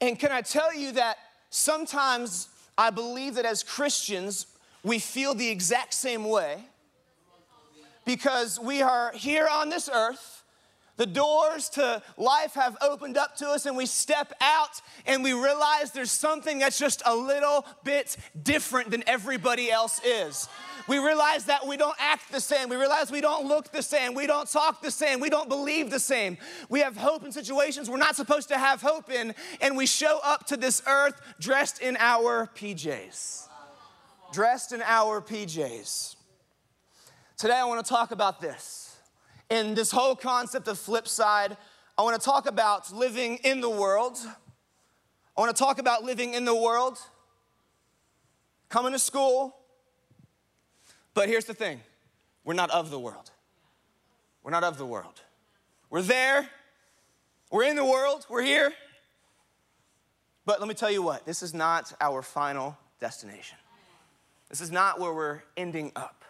And 0.00 0.18
can 0.18 0.32
I 0.32 0.42
tell 0.42 0.74
you 0.74 0.92
that 0.92 1.18
sometimes 1.50 2.48
I 2.76 2.90
believe 2.90 3.36
that 3.36 3.44
as 3.46 3.62
Christians, 3.62 4.46
we 4.86 5.00
feel 5.00 5.34
the 5.34 5.48
exact 5.48 5.92
same 5.92 6.24
way 6.24 6.64
because 8.04 8.60
we 8.60 8.82
are 8.82 9.10
here 9.12 9.48
on 9.50 9.68
this 9.68 9.90
earth. 9.92 10.44
The 10.96 11.06
doors 11.06 11.68
to 11.70 12.00
life 12.16 12.54
have 12.54 12.76
opened 12.80 13.18
up 13.18 13.36
to 13.38 13.48
us, 13.48 13.66
and 13.66 13.76
we 13.76 13.84
step 13.84 14.32
out 14.40 14.80
and 15.04 15.22
we 15.24 15.32
realize 15.32 15.90
there's 15.90 16.12
something 16.12 16.60
that's 16.60 16.78
just 16.78 17.02
a 17.04 17.14
little 17.14 17.66
bit 17.82 18.16
different 18.44 18.92
than 18.92 19.02
everybody 19.08 19.70
else 19.70 20.00
is. 20.04 20.48
We 20.88 20.98
realize 20.98 21.46
that 21.46 21.66
we 21.66 21.76
don't 21.76 21.96
act 21.98 22.30
the 22.30 22.40
same. 22.40 22.68
We 22.68 22.76
realize 22.76 23.10
we 23.10 23.20
don't 23.20 23.46
look 23.46 23.72
the 23.72 23.82
same. 23.82 24.14
We 24.14 24.28
don't 24.28 24.48
talk 24.48 24.82
the 24.82 24.92
same. 24.92 25.18
We 25.18 25.30
don't 25.30 25.48
believe 25.48 25.90
the 25.90 25.98
same. 25.98 26.38
We 26.70 26.78
have 26.80 26.96
hope 26.96 27.24
in 27.24 27.32
situations 27.32 27.90
we're 27.90 27.96
not 27.96 28.14
supposed 28.14 28.48
to 28.48 28.56
have 28.56 28.80
hope 28.80 29.10
in, 29.10 29.34
and 29.60 29.76
we 29.76 29.84
show 29.84 30.20
up 30.22 30.46
to 30.46 30.56
this 30.56 30.80
earth 30.86 31.20
dressed 31.40 31.80
in 31.80 31.96
our 31.98 32.48
PJs 32.54 33.45
dressed 34.36 34.72
in 34.72 34.82
our 34.82 35.22
PJs. 35.22 36.14
Today, 37.38 37.54
I 37.54 37.64
want 37.64 37.82
to 37.82 37.88
talk 37.88 38.10
about 38.10 38.38
this. 38.38 38.94
In 39.48 39.74
this 39.74 39.90
whole 39.90 40.14
concept 40.14 40.68
of 40.68 40.78
flip 40.78 41.08
side, 41.08 41.56
I 41.96 42.02
want 42.02 42.20
to 42.20 42.22
talk 42.22 42.46
about 42.46 42.92
living 42.92 43.36
in 43.44 43.62
the 43.62 43.70
world. 43.70 44.18
I 45.34 45.40
want 45.40 45.56
to 45.56 45.58
talk 45.58 45.78
about 45.78 46.04
living 46.04 46.34
in 46.34 46.44
the 46.44 46.54
world, 46.54 46.98
coming 48.68 48.92
to 48.92 48.98
school. 48.98 49.56
But 51.14 51.30
here's 51.30 51.46
the 51.46 51.54
thing 51.54 51.80
we're 52.44 52.52
not 52.52 52.68
of 52.68 52.90
the 52.90 53.00
world, 53.00 53.30
We're 54.42 54.50
not 54.50 54.64
of 54.64 54.76
the 54.76 54.84
world. 54.84 55.22
We're 55.88 56.02
there. 56.02 56.46
We're 57.50 57.64
in 57.64 57.76
the 57.76 57.86
world. 57.86 58.26
We're 58.28 58.42
here. 58.42 58.70
But 60.44 60.60
let 60.60 60.68
me 60.68 60.74
tell 60.74 60.90
you 60.90 61.00
what, 61.00 61.24
this 61.24 61.42
is 61.42 61.54
not 61.54 61.94
our 62.02 62.20
final 62.20 62.76
destination. 63.00 63.56
This 64.48 64.60
is 64.60 64.70
not 64.70 65.00
where 65.00 65.12
we're 65.12 65.42
ending 65.56 65.92
up. 65.96 66.24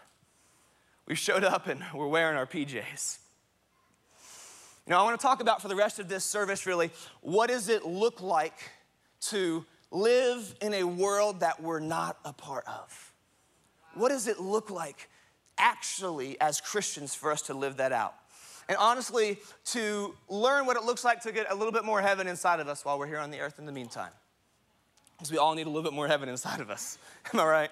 We 1.05 1.15
showed 1.15 1.43
up 1.43 1.67
and 1.67 1.83
we're 1.93 2.07
wearing 2.07 2.37
our 2.37 2.45
PJs. 2.45 3.19
You 4.85 4.91
know, 4.91 4.99
I 4.99 5.03
want 5.03 5.19
to 5.19 5.25
talk 5.25 5.41
about 5.41 5.61
for 5.61 5.67
the 5.67 5.75
rest 5.75 5.99
of 5.99 6.07
this 6.07 6.23
service 6.23 6.65
really 6.65 6.91
what 7.21 7.47
does 7.49 7.69
it 7.69 7.85
look 7.85 8.21
like 8.21 8.71
to 9.19 9.65
live 9.91 10.55
in 10.61 10.73
a 10.73 10.83
world 10.83 11.41
that 11.41 11.61
we're 11.61 11.79
not 11.79 12.17
a 12.25 12.33
part 12.33 12.65
of? 12.67 13.13
What 13.93 14.09
does 14.09 14.27
it 14.27 14.39
look 14.39 14.69
like 14.69 15.09
actually 15.57 16.39
as 16.39 16.61
Christians 16.61 17.15
for 17.15 17.31
us 17.31 17.43
to 17.43 17.53
live 17.53 17.77
that 17.77 17.91
out? 17.91 18.15
And 18.69 18.77
honestly, 18.77 19.39
to 19.65 20.13
learn 20.27 20.65
what 20.65 20.75
it 20.75 20.83
looks 20.83 21.05
like 21.05 21.21
to 21.21 21.31
get 21.31 21.51
a 21.51 21.55
little 21.55 21.71
bit 21.71 21.85
more 21.85 22.01
heaven 22.01 22.27
inside 22.27 22.59
of 22.59 22.67
us 22.67 22.83
while 22.83 22.99
we're 22.99 23.07
here 23.07 23.19
on 23.19 23.31
the 23.31 23.39
earth 23.39 23.59
in 23.59 23.65
the 23.65 23.71
meantime. 23.71 24.11
Because 25.17 25.31
we 25.31 25.37
all 25.37 25.55
need 25.55 25.65
a 25.65 25.69
little 25.69 25.83
bit 25.83 25.93
more 25.93 26.07
heaven 26.07 26.29
inside 26.29 26.59
of 26.59 26.69
us. 26.69 26.97
Am 27.33 27.39
I 27.39 27.45
right? 27.45 27.71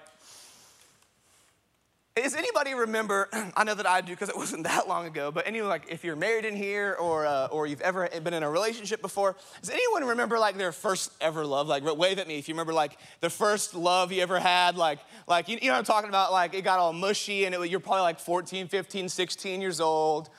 Does 2.16 2.34
anybody 2.34 2.72
remember? 2.72 3.28
I 3.56 3.64
know 3.64 3.74
that 3.74 3.86
I 3.86 4.00
do 4.00 4.12
because 4.12 4.30
it 4.30 4.36
wasn't 4.36 4.64
that 4.64 4.88
long 4.88 5.06
ago. 5.06 5.30
But 5.30 5.46
any 5.46 5.60
like, 5.60 5.84
if 5.90 6.02
you're 6.02 6.16
married 6.16 6.46
in 6.46 6.56
here 6.56 6.96
or 6.98 7.26
uh, 7.26 7.48
or 7.48 7.66
you've 7.66 7.82
ever 7.82 8.08
been 8.08 8.32
in 8.32 8.42
a 8.42 8.48
relationship 8.48 9.02
before, 9.02 9.36
does 9.60 9.68
anyone 9.68 10.02
remember 10.04 10.38
like 10.38 10.56
their 10.56 10.72
first 10.72 11.12
ever 11.20 11.44
love? 11.44 11.68
Like, 11.68 11.84
wave 11.84 12.18
at 12.18 12.26
me 12.26 12.38
if 12.38 12.48
you 12.48 12.54
remember 12.54 12.72
like 12.72 12.96
the 13.20 13.28
first 13.28 13.74
love 13.74 14.12
you 14.12 14.22
ever 14.22 14.40
had. 14.40 14.78
Like, 14.78 14.98
like 15.28 15.48
you, 15.48 15.58
you 15.60 15.68
know 15.68 15.74
what 15.74 15.80
I'm 15.80 15.84
talking 15.84 16.08
about? 16.08 16.32
Like 16.32 16.54
it 16.54 16.62
got 16.62 16.78
all 16.78 16.94
mushy 16.94 17.44
and 17.44 17.54
it, 17.54 17.70
you're 17.70 17.80
probably 17.80 18.02
like 18.02 18.18
14, 18.18 18.66
15, 18.68 19.10
16 19.10 19.60
years 19.60 19.78
old. 19.78 20.30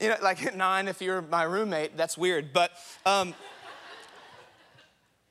You 0.00 0.08
know, 0.08 0.16
like 0.20 0.44
at 0.44 0.56
nine 0.56 0.88
if 0.88 1.00
you're 1.00 1.22
my 1.22 1.44
roommate. 1.44 1.96
That's 1.96 2.18
weird, 2.18 2.52
but. 2.52 2.72
Um, 3.06 3.34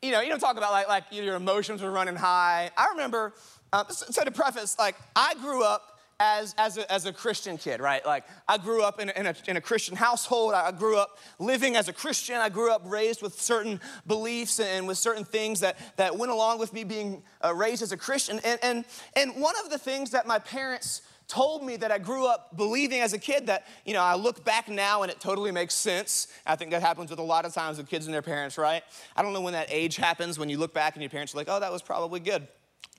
you 0.01 0.11
know, 0.11 0.19
you 0.19 0.27
don't 0.27 0.39
talk 0.39 0.57
about 0.57 0.73
like, 0.73 0.89
like 0.89 1.03
your 1.11 1.35
emotions 1.35 1.81
were 1.81 1.89
running 1.89 2.17
high. 2.17 2.71
I 2.75 2.89
remember 2.89 3.33
um, 3.73 3.85
so 3.89 4.23
to 4.23 4.31
preface, 4.31 4.77
like 4.77 4.95
I 5.15 5.33
grew 5.41 5.63
up 5.63 5.99
as, 6.19 6.53
as, 6.57 6.77
a, 6.77 6.89
as 6.91 7.05
a 7.05 7.11
Christian 7.11 7.57
kid, 7.57 7.81
right? 7.81 8.05
Like 8.05 8.23
I 8.47 8.57
grew 8.57 8.83
up 8.83 8.99
in 8.99 9.09
a, 9.09 9.19
in, 9.19 9.25
a, 9.25 9.35
in 9.47 9.57
a 9.57 9.61
Christian 9.61 9.95
household. 9.95 10.53
I 10.53 10.71
grew 10.71 10.97
up 10.97 11.17
living 11.39 11.75
as 11.75 11.89
a 11.89 11.93
Christian. 11.93 12.35
I 12.35 12.49
grew 12.49 12.71
up 12.71 12.83
raised 12.85 13.21
with 13.21 13.41
certain 13.41 13.81
beliefs 14.07 14.59
and 14.59 14.87
with 14.87 14.97
certain 14.97 15.25
things 15.25 15.59
that, 15.61 15.77
that 15.97 16.17
went 16.17 16.31
along 16.31 16.59
with 16.59 16.71
me 16.71 16.83
being 16.83 17.23
uh, 17.43 17.53
raised 17.53 17.81
as 17.81 17.91
a 17.91 17.97
Christian. 17.97 18.39
And, 18.45 18.59
and, 18.63 18.85
and 19.15 19.41
one 19.41 19.55
of 19.63 19.71
the 19.71 19.77
things 19.77 20.11
that 20.11 20.27
my 20.27 20.39
parents 20.39 21.01
told 21.27 21.63
me 21.63 21.77
that 21.77 21.91
I 21.91 21.97
grew 21.97 22.27
up 22.27 22.55
believing 22.55 23.01
as 23.01 23.13
a 23.13 23.17
kid 23.17 23.47
that, 23.47 23.65
you 23.85 23.93
know, 23.93 24.01
I 24.01 24.15
look 24.15 24.45
back 24.45 24.69
now 24.69 25.01
and 25.01 25.11
it 25.11 25.19
totally 25.19 25.51
makes 25.51 25.73
sense. 25.73 26.27
I 26.45 26.55
think 26.55 26.71
that 26.71 26.81
happens 26.81 27.09
with 27.09 27.19
a 27.19 27.23
lot 27.23 27.45
of 27.45 27.53
times 27.53 27.77
with 27.77 27.89
kids 27.89 28.05
and 28.05 28.13
their 28.13 28.21
parents, 28.21 28.57
right? 28.57 28.83
I 29.15 29.23
don't 29.23 29.33
know 29.33 29.41
when 29.41 29.53
that 29.53 29.67
age 29.71 29.95
happens 29.95 30.37
when 30.37 30.49
you 30.49 30.59
look 30.59 30.73
back 30.75 30.93
and 30.93 31.01
your 31.01 31.09
parents 31.09 31.33
are 31.33 31.37
like, 31.37 31.47
oh, 31.49 31.59
that 31.59 31.71
was 31.71 31.81
probably 31.81 32.19
good. 32.19 32.47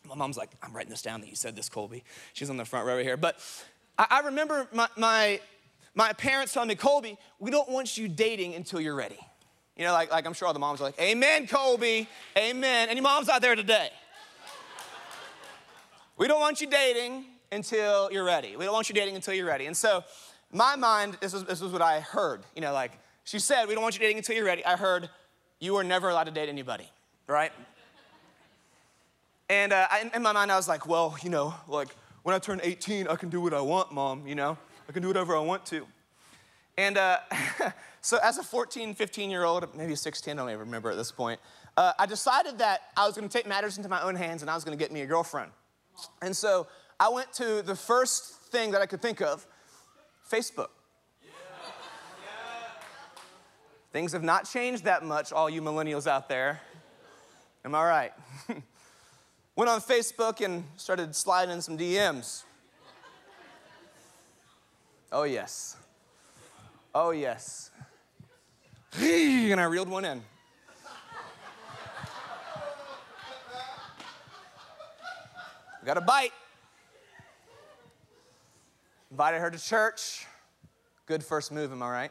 My 0.06 0.14
mom's 0.14 0.36
like, 0.36 0.50
I'm 0.62 0.72
writing 0.72 0.90
this 0.90 1.02
down 1.02 1.20
that 1.20 1.30
you 1.30 1.36
said 1.36 1.56
this, 1.56 1.68
Colby. 1.68 2.04
She's 2.32 2.50
on 2.50 2.56
the 2.56 2.64
front 2.64 2.86
row 2.86 2.96
right 2.96 3.04
here. 3.04 3.16
But 3.16 3.38
I, 3.98 4.06
I 4.10 4.20
remember 4.20 4.68
my, 4.72 4.88
my, 4.96 5.40
my 5.94 6.12
parents 6.12 6.52
telling 6.52 6.68
me, 6.68 6.74
Colby, 6.74 7.16
we 7.38 7.50
don't 7.50 7.68
want 7.68 7.96
you 7.96 8.08
dating 8.08 8.54
until 8.54 8.80
you're 8.80 8.94
ready. 8.94 9.18
You 9.76 9.84
know, 9.84 9.92
like, 9.92 10.10
like 10.10 10.26
I'm 10.26 10.32
sure 10.32 10.46
all 10.46 10.54
the 10.54 10.60
moms 10.60 10.80
are 10.80 10.84
like, 10.84 11.00
Amen, 11.00 11.46
Colby, 11.46 12.08
Amen. 12.36 12.88
Any 12.88 13.00
moms 13.00 13.28
out 13.28 13.42
there 13.42 13.56
today? 13.56 13.90
we 16.16 16.28
don't 16.28 16.40
want 16.40 16.60
you 16.60 16.68
dating 16.68 17.24
until 17.50 18.10
you're 18.12 18.24
ready. 18.24 18.56
We 18.56 18.64
don't 18.64 18.74
want 18.74 18.88
you 18.88 18.94
dating 18.94 19.16
until 19.16 19.34
you're 19.34 19.46
ready. 19.46 19.66
And 19.66 19.76
so, 19.76 20.04
my 20.52 20.76
mind, 20.76 21.18
this 21.20 21.32
was, 21.32 21.44
this 21.44 21.60
was 21.60 21.72
what 21.72 21.82
I 21.82 22.00
heard. 22.00 22.42
You 22.54 22.60
know, 22.60 22.72
like 22.72 22.92
she 23.24 23.38
said, 23.38 23.66
we 23.66 23.74
don't 23.74 23.82
want 23.82 23.96
you 23.96 24.00
dating 24.00 24.18
until 24.18 24.36
you're 24.36 24.44
ready. 24.44 24.64
I 24.64 24.76
heard, 24.76 25.10
you 25.58 25.76
are 25.76 25.84
never 25.84 26.10
allowed 26.10 26.24
to 26.24 26.30
date 26.30 26.48
anybody, 26.48 26.88
right? 27.26 27.52
And 29.48 29.72
uh, 29.72 29.86
I, 29.90 30.10
in 30.14 30.22
my 30.22 30.32
mind, 30.32 30.50
I 30.50 30.56
was 30.56 30.68
like, 30.68 30.86
well, 30.86 31.16
you 31.22 31.30
know, 31.30 31.54
like 31.68 31.94
when 32.22 32.34
I 32.34 32.38
turn 32.38 32.60
18, 32.62 33.08
I 33.08 33.16
can 33.16 33.28
do 33.28 33.40
what 33.40 33.52
I 33.52 33.60
want, 33.60 33.92
mom, 33.92 34.26
you 34.26 34.34
know? 34.34 34.56
I 34.88 34.92
can 34.92 35.02
do 35.02 35.08
whatever 35.08 35.36
I 35.36 35.40
want 35.40 35.66
to. 35.66 35.86
And 36.78 36.96
uh, 36.96 37.18
so, 38.00 38.18
as 38.22 38.38
a 38.38 38.42
14, 38.42 38.94
15 38.94 39.30
year 39.30 39.44
old, 39.44 39.66
maybe 39.76 39.94
16, 39.94 40.32
I 40.32 40.36
don't 40.36 40.48
even 40.48 40.60
remember 40.60 40.90
at 40.90 40.96
this 40.96 41.12
point, 41.12 41.40
uh, 41.76 41.92
I 41.98 42.06
decided 42.06 42.58
that 42.58 42.82
I 42.96 43.06
was 43.06 43.14
gonna 43.14 43.28
take 43.28 43.46
matters 43.46 43.76
into 43.76 43.88
my 43.88 44.02
own 44.02 44.16
hands 44.16 44.42
and 44.42 44.50
I 44.50 44.54
was 44.54 44.64
gonna 44.64 44.76
get 44.76 44.92
me 44.92 45.02
a 45.02 45.06
girlfriend. 45.06 45.50
And 46.22 46.34
so, 46.34 46.66
I 46.98 47.08
went 47.08 47.32
to 47.34 47.62
the 47.62 47.76
first 47.76 48.34
thing 48.50 48.70
that 48.70 48.80
I 48.80 48.86
could 48.86 49.02
think 49.02 49.20
of 49.20 49.46
Facebook. 50.30 50.68
Things 53.92 54.12
have 54.12 54.24
not 54.24 54.48
changed 54.50 54.84
that 54.84 55.04
much, 55.04 55.32
all 55.32 55.48
you 55.48 55.62
millennials 55.62 56.08
out 56.08 56.28
there. 56.28 56.60
Am 57.64 57.74
I 57.76 57.84
right? 57.84 58.12
Went 59.56 59.70
on 59.70 59.80
Facebook 59.80 60.44
and 60.44 60.64
started 60.76 61.14
sliding 61.14 61.54
in 61.54 61.62
some 61.62 61.78
DMs. 61.78 62.42
Oh, 65.12 65.22
yes. 65.22 65.76
Oh, 66.92 67.12
yes. 67.12 67.70
And 69.00 69.60
I 69.60 69.64
reeled 69.64 69.88
one 69.88 70.04
in. 70.04 70.22
Got 75.84 75.98
a 75.98 76.00
bite. 76.00 76.32
Invited 79.10 79.40
her 79.40 79.50
to 79.50 79.58
church. 79.58 80.26
Good 81.06 81.22
first 81.22 81.52
move, 81.52 81.70
am 81.70 81.82
I 81.82 81.90
right? 81.90 82.10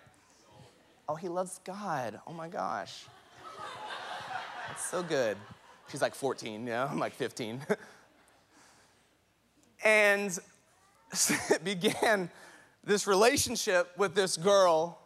Oh, 1.10 1.16
he 1.16 1.28
loves 1.28 1.60
God. 1.66 2.22
Oh 2.26 2.32
my 2.32 2.48
gosh. 2.48 3.06
That's 4.70 4.86
so 4.86 5.04
good. 5.04 5.36
She's 5.90 6.02
like 6.02 6.16
14, 6.16 6.62
you 6.62 6.68
know, 6.68 6.88
I'm 6.92 7.00
like 7.00 7.14
15. 7.14 7.62
and 9.84 10.38
began 11.64 12.30
this 12.84 13.08
relationship 13.08 13.92
with 13.98 14.16
this 14.16 14.38
girl 14.38 15.00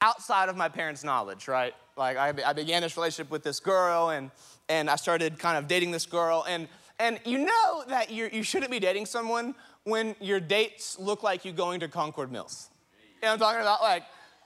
outside 0.00 0.48
of 0.48 0.56
my 0.56 0.68
parents' 0.68 1.04
knowledge, 1.04 1.46
right? 1.46 1.74
Like 1.96 2.16
I, 2.16 2.32
I 2.46 2.52
began 2.52 2.82
this 2.82 2.96
relationship 2.96 3.30
with 3.30 3.42
this 3.42 3.60
girl 3.60 4.10
and, 4.10 4.30
and 4.68 4.88
I 4.88 4.96
started 4.96 5.38
kind 5.38 5.58
of 5.58 5.68
dating 5.68 5.90
this 5.90 6.06
girl. 6.06 6.44
And, 6.48 6.68
and 6.98 7.20
you 7.24 7.38
know 7.38 7.84
that 7.88 8.10
you 8.10 8.28
you 8.30 8.42
shouldn't 8.42 8.70
be 8.70 8.78
dating 8.78 9.06
someone 9.06 9.54
when 9.84 10.14
your 10.20 10.38
dates 10.38 10.98
look 10.98 11.22
like 11.22 11.44
you 11.44 11.52
going 11.52 11.80
to 11.80 11.88
Concord 11.88 12.30
Mills. 12.30 12.68
You 13.00 13.08
know 13.22 13.28
what 13.28 13.32
I'm 13.32 13.38
talking 13.38 13.60
about? 13.62 13.82
Like, 13.82 14.04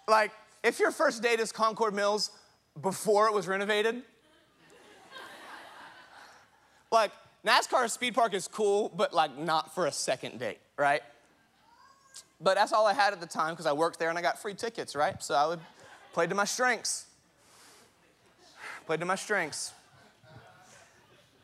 like 0.08 0.30
if 0.62 0.78
your 0.78 0.90
first 0.90 1.22
date 1.22 1.40
is 1.40 1.52
Concord 1.52 1.94
Mills 1.94 2.30
before 2.80 3.26
it 3.26 3.34
was 3.34 3.48
renovated, 3.48 4.02
like, 6.94 7.12
NASCAR 7.44 7.90
speed 7.90 8.14
park 8.14 8.32
is 8.32 8.48
cool, 8.48 8.90
but 8.96 9.12
like 9.12 9.36
not 9.36 9.74
for 9.74 9.86
a 9.86 9.92
second 9.92 10.38
date, 10.38 10.58
right? 10.78 11.02
But 12.40 12.54
that's 12.54 12.72
all 12.72 12.86
I 12.86 12.94
had 12.94 13.12
at 13.12 13.20
the 13.20 13.26
time 13.26 13.50
because 13.50 13.66
I 13.66 13.72
worked 13.72 13.98
there 13.98 14.08
and 14.08 14.18
I 14.18 14.22
got 14.22 14.40
free 14.40 14.54
tickets, 14.54 14.96
right? 14.96 15.22
So 15.22 15.34
I 15.34 15.46
would 15.46 15.60
play 16.12 16.26
to 16.26 16.34
my 16.34 16.44
strengths. 16.44 17.06
Play 18.86 18.96
to 18.96 19.04
my 19.04 19.14
strengths. 19.14 19.72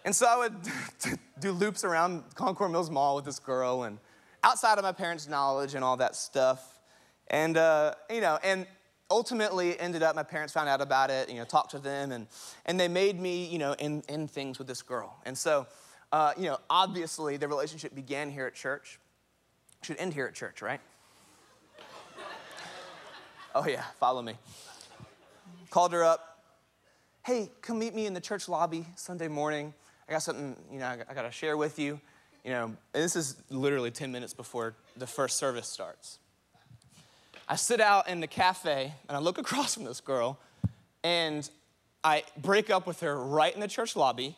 And 0.04 0.16
so 0.16 0.26
I 0.26 0.37
would 0.38 0.54
do 1.40 1.52
loops 1.52 1.85
around 1.85 2.23
Concord 2.35 2.71
Mills 2.71 2.90
Mall 2.90 3.16
with 3.16 3.26
this 3.26 3.38
girl 3.38 3.83
and 3.83 3.99
outside 4.42 4.78
of 4.78 4.85
my 4.85 4.92
parents' 4.92 5.28
knowledge 5.28 5.75
and 5.75 5.85
all 5.85 5.99
that 5.99 6.16
stuff. 6.16 6.78
And, 7.28 7.57
uh, 7.57 7.95
you 8.09 8.21
know, 8.23 8.38
and 8.42 8.66
ultimately 9.11 9.79
ended 9.79 10.02
up 10.02 10.14
my 10.14 10.23
parents 10.23 10.52
found 10.52 10.69
out 10.69 10.81
about 10.81 11.11
it 11.11 11.29
you 11.29 11.37
know 11.37 11.45
talked 11.45 11.73
to 11.73 11.79
them 11.79 12.12
and 12.12 12.26
and 12.67 12.79
they 12.79 12.88
made 12.88 13.19
me 13.19 13.47
you 13.47 13.59
know 13.59 13.73
in 13.73 14.29
things 14.29 14.59
with 14.59 14.69
this 14.69 14.83
girl. 14.83 15.17
And 15.25 15.37
so 15.37 15.67
uh, 16.12 16.33
you 16.37 16.45
know 16.45 16.59
obviously 16.69 17.37
the 17.37 17.49
relationship 17.49 17.95
began 17.95 18.31
here 18.31 18.47
at 18.47 18.55
church. 18.55 18.99
Should 19.83 19.97
end 19.99 20.14
here 20.14 20.26
at 20.26 20.35
church 20.35 20.62
right? 20.62 20.81
Oh 23.55 23.67
yeah 23.67 23.83
follow 23.99 24.23
me. 24.23 24.35
Called 25.71 25.93
her 25.93 26.05
up. 26.05 26.43
Hey 27.25 27.50
come 27.62 27.79
meet 27.79 27.95
me 27.95 28.07
in 28.07 28.14
the 28.14 28.21
church 28.21 28.49
lobby 28.49 28.87
sunday 28.95 29.29
morning. 29.29 29.75
I 30.09 30.12
got 30.12 30.23
something 30.23 30.57
you 30.71 30.79
know 30.79 30.97
i 31.09 31.14
got 31.14 31.23
to 31.23 31.33
share 31.33 31.57
with 31.57 31.79
you. 31.79 32.00
You 32.45 32.52
know 32.52 32.64
and 32.64 32.76
this 33.05 33.17
is 33.17 33.37
literally 33.50 33.90
10 33.90 34.12
minutes 34.12 34.35
before 34.35 34.75
the 34.97 35.07
first 35.07 35.37
service 35.37 35.67
starts 35.67 36.19
I 37.50 37.57
sit 37.57 37.80
out 37.80 38.09
in 38.09 38.21
the 38.21 38.28
cafe 38.28 38.95
and 39.09 39.16
I 39.16 39.21
look 39.21 39.37
across 39.45 39.75
from 39.75 39.83
this 39.83 40.00
girl 40.00 40.38
and 41.02 41.50
I 42.04 42.23
break 42.40 42.71
up 42.71 42.87
with 42.87 43.00
her 43.00 43.21
right 43.21 43.52
in 43.52 43.61
the 43.61 43.69
church 43.69 43.97
lobby 43.97 44.37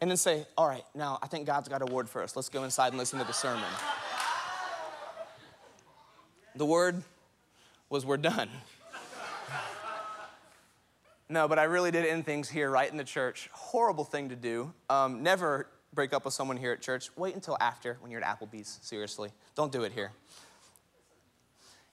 and 0.00 0.10
then 0.10 0.16
say, 0.16 0.46
All 0.56 0.66
right, 0.66 0.84
now 0.94 1.18
I 1.22 1.26
think 1.26 1.46
God's 1.46 1.68
got 1.68 1.82
a 1.82 1.92
word 1.92 2.08
for 2.08 2.22
us. 2.22 2.34
Let's 2.34 2.48
go 2.48 2.64
inside 2.64 2.88
and 2.88 2.98
listen 2.98 3.18
to 3.18 3.26
the 3.26 3.34
sermon. 3.34 3.62
The 6.56 6.64
word 6.64 7.02
was, 7.90 8.04
We're 8.06 8.16
done. 8.16 8.48
No, 11.32 11.46
but 11.46 11.60
I 11.60 11.64
really 11.64 11.92
did 11.92 12.04
end 12.04 12.26
things 12.26 12.48
here 12.48 12.68
right 12.68 12.90
in 12.90 12.96
the 12.96 13.04
church. 13.04 13.48
Horrible 13.52 14.02
thing 14.02 14.30
to 14.30 14.34
do. 14.34 14.72
Um, 14.88 15.22
never 15.22 15.68
break 15.94 16.12
up 16.12 16.24
with 16.24 16.34
someone 16.34 16.56
here 16.56 16.72
at 16.72 16.80
church. 16.80 17.08
Wait 17.16 17.36
until 17.36 17.56
after 17.60 17.98
when 18.00 18.10
you're 18.10 18.20
at 18.20 18.40
Applebee's, 18.40 18.80
seriously. 18.82 19.30
Don't 19.54 19.70
do 19.70 19.84
it 19.84 19.92
here. 19.92 20.10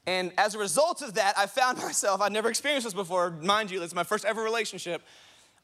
And 0.08 0.32
as 0.38 0.56
a 0.56 0.58
result 0.58 1.02
of 1.02 1.14
that, 1.16 1.38
I 1.38 1.46
found 1.46 1.78
myself, 1.84 2.22
I'd 2.22 2.32
never 2.32 2.50
experienced 2.50 2.86
this 2.86 2.94
before, 2.94 3.30
mind 3.30 3.70
you, 3.70 3.84
it's 3.84 3.94
my 3.94 4.04
first 4.04 4.26
ever 4.26 4.42
relationship. 4.42 5.04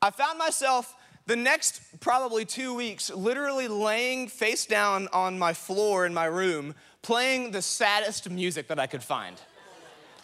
I 0.02 0.12
found 0.12 0.38
myself 0.38 0.94
the 1.26 1.36
next 1.38 1.82
probably 2.02 2.44
two 2.44 2.74
weeks 2.76 3.10
literally 3.10 3.70
laying 3.70 4.28
face 4.28 4.66
down 4.66 5.08
on 5.14 5.40
my 5.40 5.54
floor 5.54 6.06
in 6.06 6.14
my 6.14 6.26
room, 6.26 6.76
playing 7.02 7.52
the 7.52 7.62
saddest 7.62 8.30
music 8.30 8.68
that 8.68 8.78
I 8.78 8.88
could 8.88 9.02
find. 9.02 9.40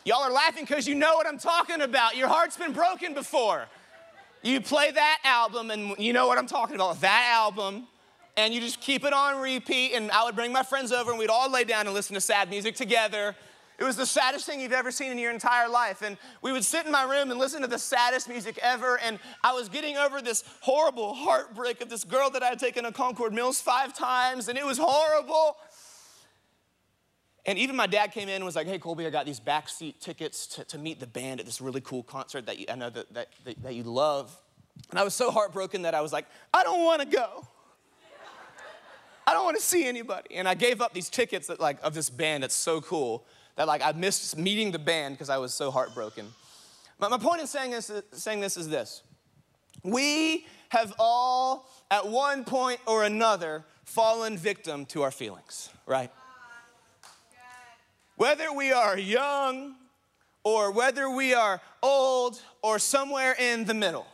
Y'all 0.03 0.21
are 0.21 0.31
laughing 0.31 0.65
because 0.65 0.88
you 0.88 0.95
know 0.95 1.15
what 1.15 1.25
I'm 1.25 1.38
talking 1.38 1.81
about. 1.81 2.17
Your 2.17 2.27
heart's 2.27 2.57
been 2.57 2.73
broken 2.73 3.13
before. 3.13 3.67
You 4.41 4.61
play 4.61 4.91
that 4.91 5.19
album, 5.23 5.71
and 5.71 5.95
you 5.97 6.13
know 6.13 6.27
what 6.27 6.38
I'm 6.38 6.47
talking 6.47 6.75
about 6.75 7.01
that 7.01 7.31
album, 7.33 7.88
and 8.38 8.53
you 8.53 8.61
just 8.61 8.79
keep 8.79 9.03
it 9.03 9.13
on 9.13 9.41
repeat. 9.41 9.93
And 9.93 10.09
I 10.11 10.23
would 10.23 10.35
bring 10.35 10.51
my 10.51 10.63
friends 10.63 10.91
over, 10.91 11.11
and 11.11 11.19
we'd 11.19 11.29
all 11.29 11.51
lay 11.51 11.65
down 11.65 11.85
and 11.85 11.93
listen 11.93 12.13
to 12.15 12.21
sad 12.21 12.49
music 12.49 12.75
together. 12.75 13.35
It 13.79 13.86
was 13.86 13.95
the 13.95 14.05
saddest 14.05 14.45
thing 14.45 14.59
you've 14.59 14.74
ever 14.74 14.91
seen 14.91 15.09
in 15.09 15.17
your 15.17 15.31
entire 15.31 15.69
life. 15.69 16.01
And 16.01 16.17
we 16.41 16.51
would 16.51 16.65
sit 16.65 16.86
in 16.86 16.91
my 16.91 17.03
room 17.03 17.31
and 17.31 17.39
listen 17.39 17.62
to 17.62 17.67
the 17.67 17.79
saddest 17.79 18.27
music 18.27 18.59
ever. 18.62 19.00
And 19.00 19.19
I 19.41 19.53
was 19.53 19.69
getting 19.69 19.95
over 19.95 20.21
this 20.21 20.43
horrible 20.59 21.13
heartbreak 21.13 21.79
of 21.79 21.89
this 21.89 22.03
girl 22.03 22.29
that 22.31 22.43
I 22.43 22.48
had 22.48 22.59
taken 22.59 22.83
to 22.83 22.91
Concord 22.91 23.33
Mills 23.33 23.62
five 23.62 23.93
times, 23.93 24.50
and 24.50 24.57
it 24.57 24.65
was 24.65 24.77
horrible. 24.77 25.55
And 27.45 27.57
even 27.57 27.77
my 27.77 27.88
dad 27.88 28.12
came 28.12 28.27
in 28.27 28.36
and 28.36 28.45
was 28.45 28.57
like, 28.57 28.67
hey, 28.67 28.79
Colby, 28.79 29.07
I 29.07 29.09
got 29.12 29.25
these 29.25 29.39
backseat 29.39 30.00
tickets 30.01 30.45
to, 30.48 30.65
to 30.65 30.77
meet 30.77 31.00
the 31.00 31.07
band 31.07 31.39
at 31.39 31.45
this 31.45 31.62
really 31.62 31.81
cool 31.81 32.03
concert 32.03 32.48
that 32.48 32.59
you, 32.59 32.65
I 32.69 32.75
know 32.75 32.89
that, 32.89 33.13
that, 33.13 33.29
that, 33.45 33.63
that 33.63 33.75
you 33.75 33.83
love. 33.83 34.36
And 34.89 35.00
I 35.00 35.03
was 35.03 35.13
so 35.13 35.31
heartbroken 35.31 35.83
that 35.83 35.95
I 35.95 36.01
was 36.01 36.12
like, 36.12 36.25
I 36.53 36.63
don't 36.63 36.83
want 36.83 37.01
to 37.01 37.07
go. 37.07 37.48
I 39.25 39.33
don't 39.33 39.45
want 39.45 39.57
to 39.57 39.63
see 39.63 39.88
anybody. 39.88 40.36
And 40.36 40.50
I 40.50 40.53
gave 40.53 40.81
up 40.81 40.93
these 40.93 41.09
tickets 41.09 41.48
that, 41.48 41.59
like, 41.59 41.77
of 41.81 41.93
this 41.93 42.09
band 42.09 42.43
that's 42.43 42.55
so 42.55 42.81
cool 42.81 43.25
that 43.59 43.67
like 43.67 43.81
I 43.83 43.91
missed 43.91 44.37
meeting 44.37 44.71
the 44.71 44.79
band 44.79 45.15
because 45.15 45.29
I 45.29 45.37
was 45.37 45.53
so 45.53 45.69
heartbroken. 45.69 46.27
My, 46.97 47.09
my 47.09 47.17
point 47.17 47.41
in 47.41 47.47
saying 47.47 47.71
this, 47.71 47.91
saying 48.13 48.39
this 48.39 48.55
is 48.55 48.69
this. 48.69 49.03
We 49.83 50.45
have 50.69 50.93
all, 50.97 51.69
at 51.91 52.07
one 52.07 52.45
point 52.45 52.79
or 52.85 53.03
another, 53.03 53.65
fallen 53.83 54.37
victim 54.37 54.85
to 54.85 55.01
our 55.01 55.11
feelings, 55.11 55.69
right? 55.85 56.09
Whether 58.15 58.53
we 58.53 58.71
are 58.71 58.97
young 58.97 59.75
or 60.45 60.71
whether 60.71 61.09
we 61.09 61.33
are 61.33 61.59
old 61.83 62.41
or 62.61 62.79
somewhere 62.79 63.35
in 63.37 63.65
the 63.65 63.73
middle, 63.73 64.07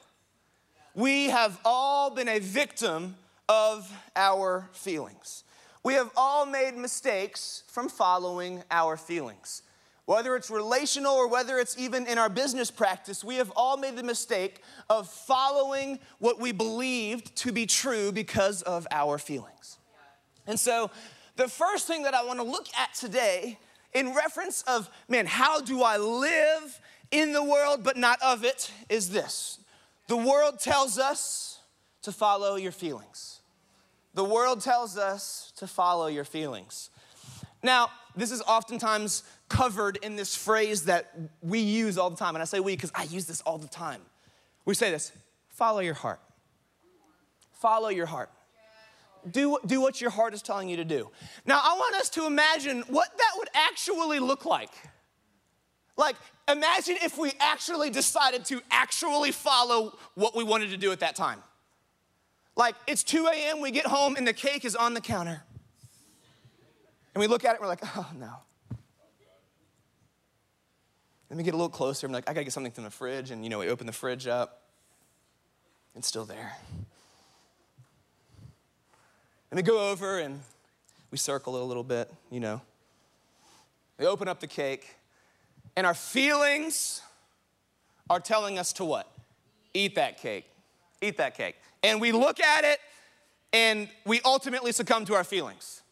we 0.95 1.25
have 1.25 1.59
all 1.63 2.09
been 2.09 2.29
a 2.29 2.39
victim 2.39 3.15
of 3.47 3.93
our 4.15 4.67
feelings. 4.71 5.43
We 5.86 5.94
have 5.94 6.10
all 6.18 6.48
made 6.48 6.75
mistakes 6.75 7.62
from 7.68 7.89
following 7.89 8.63
our 8.72 8.98
feelings. 8.98 9.62
Whether 10.06 10.36
it's 10.36 10.50
relational 10.50 11.13
or 11.13 11.27
whether 11.27 11.60
it's 11.60 11.77
even 11.77 12.08
in 12.08 12.18
our 12.18 12.27
business 12.27 12.72
practice, 12.72 13.24
we 13.24 13.36
have 13.36 13.51
all 13.56 13.77
made 13.77 13.96
the 13.96 14.01
mistake 14.01 14.63
of 14.89 15.08
following 15.08 16.00
what 16.18 16.39
we 16.39 16.51
believed 16.51 17.36
to 17.36 17.51
be 17.51 17.68
true 17.68 18.12
because 18.12 18.63
of 18.63 18.88
our 18.89 19.20
feelings. 19.20 19.77
And 20.48 20.60
so, 20.60 20.89
the 21.36 21.48
first 21.48 21.86
thing 21.86 22.01
that 22.01 22.15
I 22.15 22.25
want 22.25 22.39
to 22.39 22.46
look 22.46 22.65
at 22.75 22.96
today 22.96 23.60
in 23.94 24.15
reference 24.15 24.63
of, 24.63 24.89
man, 25.08 25.27
how 25.27 25.62
do 25.62 25.84
I 25.84 25.98
live 25.98 26.82
in 27.12 27.32
the 27.32 27.44
world 27.44 27.84
but 27.84 27.96
not 27.96 28.20
of 28.24 28.44
it, 28.44 28.72
is 28.89 29.12
this. 29.12 29.60
The 30.08 30.18
world 30.18 30.60
tells 30.60 30.98
us 30.98 31.60
to 32.01 32.12
follow 32.12 32.56
your 32.56 32.72
feelings. 32.72 33.42
The 34.15 34.24
world 34.24 34.62
tells 34.62 34.98
us 34.98 35.53
to 35.57 35.67
follow 35.67 36.07
your 36.07 36.25
feelings. 36.25 36.89
Now, 37.62 37.89
this 38.15 38.31
is 38.31 38.41
oftentimes 38.41 39.24
covered 39.50 39.98
in 40.01 40.15
this 40.15 40.36
phrase 40.36 40.86
that 40.86 41.13
we 41.41 41.60
use 41.60 41.98
all 41.98 42.10
the 42.10 42.17
time. 42.17 42.36
And 42.36 42.41
I 42.41 42.45
say 42.45 42.60
we 42.60 42.75
because 42.75 42.91
I 42.95 43.03
use 43.03 43.25
this 43.25 43.41
all 43.41 43.57
the 43.57 43.67
time. 43.67 44.01
We 44.65 44.74
say 44.74 44.89
this 44.89 45.12
follow 45.50 45.79
your 45.79 45.93
heart. 45.93 46.19
Follow 47.51 47.89
your 47.89 48.07
heart 48.07 48.29
do, 49.32 49.58
do 49.65 49.82
what 49.82 50.01
your 50.01 50.10
heart 50.10 50.34
is 50.34 50.41
telling 50.41 50.69
you 50.69 50.78
to 50.78 50.86
do. 50.86 51.10
Now, 51.45 51.60
I 51.63 51.75
want 51.75 51.95
us 51.95 52.10
to 52.12 52.25
imagine 52.25 52.84
what 52.88 53.15
that 53.17 53.32
would 53.38 53.49
actually 53.54 54.19
look 54.19 54.45
like. 54.45 54.71
Like, 55.97 56.15
imagine 56.49 56.97
if 57.01 57.17
we 57.17 57.32
actually 57.39 57.89
decided 57.89 58.45
to 58.45 58.62
actually 58.69 59.32
follow 59.32 59.97
what 60.15 60.36
we 60.36 60.43
wanted 60.43 60.71
to 60.71 60.78
do 60.78 60.91
at 60.91 60.99
that 60.99 61.15
time. 61.15 61.41
Like, 62.56 62.76
it's 62.88 63.04
2 63.04 63.28
a.m., 63.28 63.60
we 63.62 63.72
get 63.72 63.86
home, 63.86 64.15
and 64.15 64.26
the 64.26 64.34
cake 64.34 64.63
is 64.63 64.76
on 64.76 64.94
the 64.94 65.02
counter. 65.02 65.44
And 67.13 67.22
we 67.22 67.28
look 67.28 67.44
at 67.44 67.50
it, 67.50 67.52
and 67.56 67.62
we're 67.62 67.68
like, 67.68 67.98
oh 67.98 68.10
no. 68.18 68.32
Let 71.30 71.38
me 71.38 71.44
get 71.44 71.54
a 71.54 71.58
little 71.58 71.70
closer, 71.70 72.08
I'm 72.08 72.13
like, 72.13 72.30
I 72.30 72.34
gotta 72.34 72.44
get 72.46 72.54
something 72.54 72.72
from 72.72 72.84
the 72.86 72.89
fridge, 72.89 73.32
and 73.32 73.44
you 73.44 73.50
know, 73.50 73.60
we 73.60 73.68
open 73.68 73.88
the 73.88 73.94
fridge 73.94 74.28
up, 74.28 74.62
it's 75.96 76.08
still 76.08 76.26
there. 76.26 76.54
And 79.52 79.58
we 79.58 79.63
go 79.63 79.89
over 79.91 80.20
and 80.20 80.39
we 81.12 81.18
circle 81.18 81.56
it 81.56 81.62
a 81.62 81.65
little 81.65 81.84
bit, 81.84 82.12
you 82.30 82.39
know. 82.39 82.62
We 83.98 84.06
open 84.06 84.28
up 84.28 84.39
the 84.39 84.48
cake, 84.48 84.96
and 85.76 85.88
our 85.88 85.94
feelings 85.94 87.02
are 88.10 88.20
telling 88.20 88.60
us 88.60 88.74
to 88.74 88.86
what? 88.86 89.10
Eat 89.74 89.96
that 89.96 90.18
cake. 90.18 90.46
Eat 91.02 91.18
that 91.18 91.36
cake. 91.36 91.56
And 91.86 92.02
we 92.02 92.12
look 92.12 92.39
at 92.39 92.63
it, 92.63 92.80
and 93.54 93.88
we 94.08 94.19
ultimately 94.26 94.71
succumb 94.71 95.06
to 95.06 95.13
our 95.13 95.24
feelings. 95.24 95.84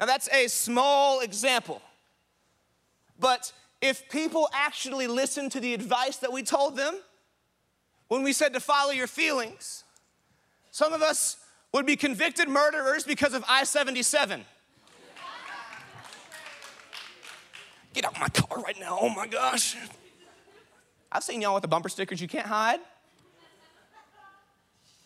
Now, 0.00 0.06
that's 0.06 0.28
a 0.32 0.48
small 0.48 1.20
example. 1.20 1.80
But 3.20 3.52
if 3.80 4.08
people 4.08 4.48
actually 4.52 5.06
listened 5.06 5.52
to 5.52 5.60
the 5.60 5.74
advice 5.74 6.16
that 6.16 6.32
we 6.32 6.42
told 6.42 6.76
them 6.76 6.98
when 8.08 8.24
we 8.24 8.32
said 8.32 8.52
to 8.54 8.60
follow 8.60 8.90
your 8.90 9.06
feelings, 9.06 9.84
some 10.72 10.92
of 10.92 11.02
us 11.02 11.36
would 11.72 11.86
be 11.86 11.94
convicted 11.94 12.48
murderers 12.48 13.04
because 13.04 13.32
of 13.32 13.44
I 13.48 13.62
77. 13.62 14.44
Get 17.94 18.04
out 18.04 18.18
my 18.18 18.28
car 18.28 18.60
right 18.60 18.78
now, 18.80 18.98
oh 19.00 19.08
my 19.08 19.28
gosh. 19.28 19.76
I've 21.12 21.22
seen 21.22 21.42
y'all 21.42 21.54
with 21.54 21.62
the 21.62 21.68
bumper 21.68 21.88
stickers, 21.88 22.20
you 22.20 22.26
can't 22.26 22.46
hide. 22.46 22.80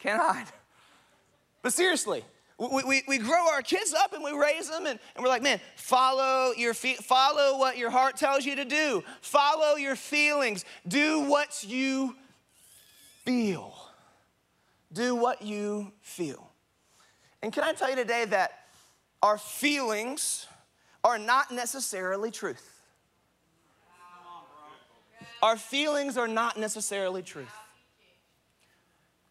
Can't 0.03 0.21
hide. 0.21 0.47
But 1.63 1.73
seriously, 1.73 2.25
we, 2.59 2.83
we, 2.83 3.03
we 3.07 3.19
grow 3.19 3.49
our 3.53 3.63
kids 3.63 3.95
up 3.95 4.13
and 4.13 4.25
we 4.25 4.33
raise 4.33 4.69
them 4.69 4.87
and, 4.87 4.99
and 5.15 5.23
we're 5.23 5.29
like, 5.29 5.45
man, 5.45 5.61
follow 5.77 6.51
your 6.57 6.75
feet, 6.75 6.99
follow 6.99 7.57
what 7.57 7.79
your 7.79 7.89
heart 7.89 8.17
tells 8.17 8.45
you 8.45 8.57
to 8.57 8.65
do. 8.65 9.05
Follow 9.21 9.77
your 9.77 9.95
feelings. 9.95 10.65
Do 10.89 11.21
what 11.29 11.65
you 11.65 12.17
feel. 13.25 13.77
Do 14.93 15.15
what 15.15 15.43
you 15.43 15.93
feel. 16.01 16.51
And 17.43 17.53
can 17.53 17.63
I 17.63 17.75
tell 17.75 17.91
you 17.91 17.97
today 17.97 18.25
that 18.25 18.51
our 19.23 19.39
feelings 19.39 20.49
are 21.05 21.19
not 21.19 21.53
necessarily 21.53 22.33
truth? 22.33 22.81
Our 25.43 25.57
feelings 25.57 26.17
are 26.17 26.29
not 26.29 26.57
necessarily 26.57 27.23
truth. 27.23 27.55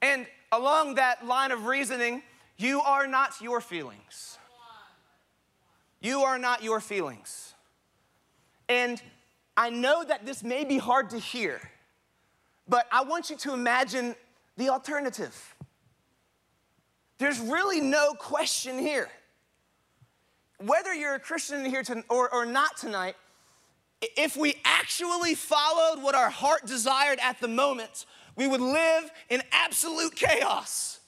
And 0.02 0.26
along 0.52 0.96
that 0.96 1.26
line 1.26 1.52
of 1.52 1.66
reasoning, 1.66 2.24
you 2.58 2.82
are 2.82 3.08
not 3.08 3.42
your 3.42 3.62
feelings. 3.62 4.38
You 6.02 6.22
are 6.22 6.38
not 6.38 6.64
your 6.64 6.80
feelings. 6.80 7.54
And 8.68 9.02
I 9.56 9.70
know 9.70 10.04
that 10.04 10.26
this 10.26 10.44
may 10.44 10.64
be 10.64 10.78
hard 10.78 11.12
to 11.12 11.20
hear, 11.20 11.62
but 12.68 12.88
I 12.92 13.04
want 13.04 13.30
you 13.30 13.36
to 13.38 13.54
imagine 13.54 14.16
the 14.58 14.70
alternative. 14.70 15.56
There's 17.18 17.40
really 17.40 17.82
no 17.82 18.14
question 18.14 18.80
here. 18.80 19.10
Whether 20.58 20.94
you're 20.94 21.16
a 21.16 21.20
Christian 21.20 21.66
here 21.66 21.84
to, 21.84 22.04
or, 22.10 22.34
or 22.34 22.46
not 22.46 22.78
tonight, 22.78 23.16
if 24.02 24.36
we 24.36 24.56
actually 24.66 25.36
followed 25.36 26.02
what 26.02 26.16
our 26.16 26.30
heart 26.30 26.66
desired 26.66 27.20
at 27.22 27.40
the 27.40 27.48
moment, 27.48 28.06
we 28.36 28.48
would 28.48 28.62
live 28.62 29.12
in 29.30 29.42
absolute 29.52 30.16
chaos. 30.16 31.00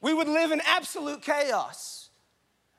We 0.00 0.14
would 0.14 0.28
live 0.28 0.50
in 0.50 0.60
absolute 0.66 1.22
chaos. 1.22 2.10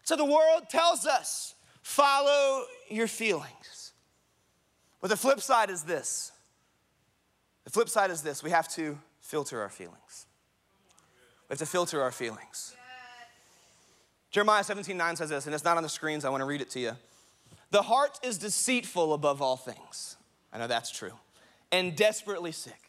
So 0.04 0.16
the 0.16 0.26
world 0.26 0.70
tells 0.70 1.06
us 1.06 1.56
follow 1.82 2.66
your 2.90 3.08
feelings. 3.08 3.94
But 5.02 5.10
the 5.10 5.18
flip 5.18 5.42
side 5.42 5.70
is 5.70 5.84
this 5.84 6.32
the 7.64 7.70
flip 7.70 7.90
side 7.90 8.12
is 8.12 8.22
this 8.22 8.44
we 8.44 8.50
have 8.50 8.68
to 8.70 8.98
filter 9.22 9.62
our 9.62 9.70
feelings. 9.70 10.26
We 11.50 11.54
have 11.54 11.60
to 11.60 11.66
filter 11.66 12.02
our 12.02 12.12
feelings. 12.12 12.76
Jeremiah 14.32 14.64
17 14.64 14.98
9 14.98 15.16
says 15.16 15.30
this, 15.30 15.46
and 15.46 15.54
it's 15.54 15.64
not 15.64 15.78
on 15.78 15.84
the 15.84 15.90
screens. 15.90 16.26
I 16.26 16.30
want 16.30 16.42
to 16.42 16.46
read 16.46 16.62
it 16.62 16.70
to 16.72 16.80
you. 16.80 16.94
The 17.72 17.84
heart 17.84 18.20
is 18.24 18.38
deceitful 18.38 19.14
above 19.14 19.42
all 19.42 19.58
things. 19.58 20.18
I 20.52 20.58
know 20.58 20.68
that's 20.68 20.92
true. 20.92 21.14
And 21.72 21.96
desperately 21.96 22.52
sick. 22.52 22.83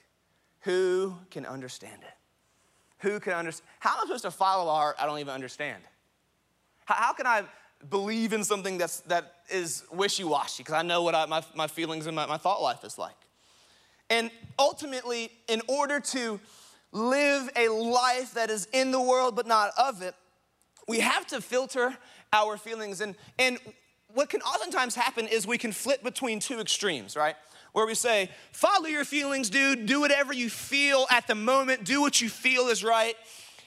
Who 0.65 1.15
can 1.31 1.47
understand 1.47 2.03
it? 2.03 2.15
Who 2.99 3.21
can 3.21 3.35
understand? 3.35 3.69
How 3.81 3.93
am 3.93 3.99
I 3.99 4.03
supposed 4.03 4.25
to 4.25 4.31
follow 4.31 4.71
a 4.71 4.75
heart 4.75 4.97
I 4.99 5.07
don't 5.07 5.19
even 5.19 5.35
understand? 5.35 5.83
How, 6.87 6.95
how 6.95 7.13
can 7.13 7.27
I 7.27 7.45
believe 7.91 8.33
in 8.33 8.45
something 8.45 8.79
that's, 8.79 9.01
that 9.01 9.35
is 9.51 9.85
wishy 9.93 10.25
washy 10.25 10.63
because 10.63 10.75
I 10.75 10.83
know 10.83 11.03
what 11.03 11.15
I, 11.15 11.27
my, 11.27 11.43
my 11.55 11.67
feelings 11.67 12.07
and 12.07 12.17
my, 12.17 12.27
my 12.27 12.39
thought 12.39 12.63
life 12.63 12.83
is 12.85 12.99
like. 12.99 13.15
And 14.11 14.31
ultimately, 14.59 15.31
in 15.49 15.61
order 15.69 16.01
to 16.01 16.41
live 16.93 17.51
a 17.57 17.69
life 17.69 18.35
that 18.35 18.51
is 18.51 18.69
in 18.73 18.91
the 18.91 19.01
world 19.01 19.37
but 19.37 19.47
not 19.47 19.71
of 19.79 20.03
it, 20.03 20.15
we 20.87 21.01
have 21.01 21.27
to 21.29 21.41
filter 21.41 21.97
our 22.33 22.57
feelings. 22.57 23.01
And, 23.01 23.17
and 23.39 23.59
what 24.13 24.29
can 24.29 24.41
oftentimes 24.43 24.95
happen 24.95 25.27
is 25.27 25.47
we 25.47 25.59
can 25.59 25.73
flip 25.73 26.03
between 26.03 26.41
two 26.41 26.61
extremes, 26.61 27.17
right? 27.17 27.37
Where 27.75 27.87
we 27.87 27.97
say, 27.97 28.31
follow 28.53 28.87
your 28.87 29.05
feelings, 29.05 29.51
dude, 29.51 29.85
do 29.85 30.01
whatever 30.01 30.33
you 30.33 30.49
feel 30.49 31.07
at 31.11 31.27
the 31.27 31.35
moment, 31.35 31.83
do 31.83 32.01
what 32.01 32.21
you 32.21 32.29
feel 32.29 32.69
is 32.69 32.85
right. 32.85 33.17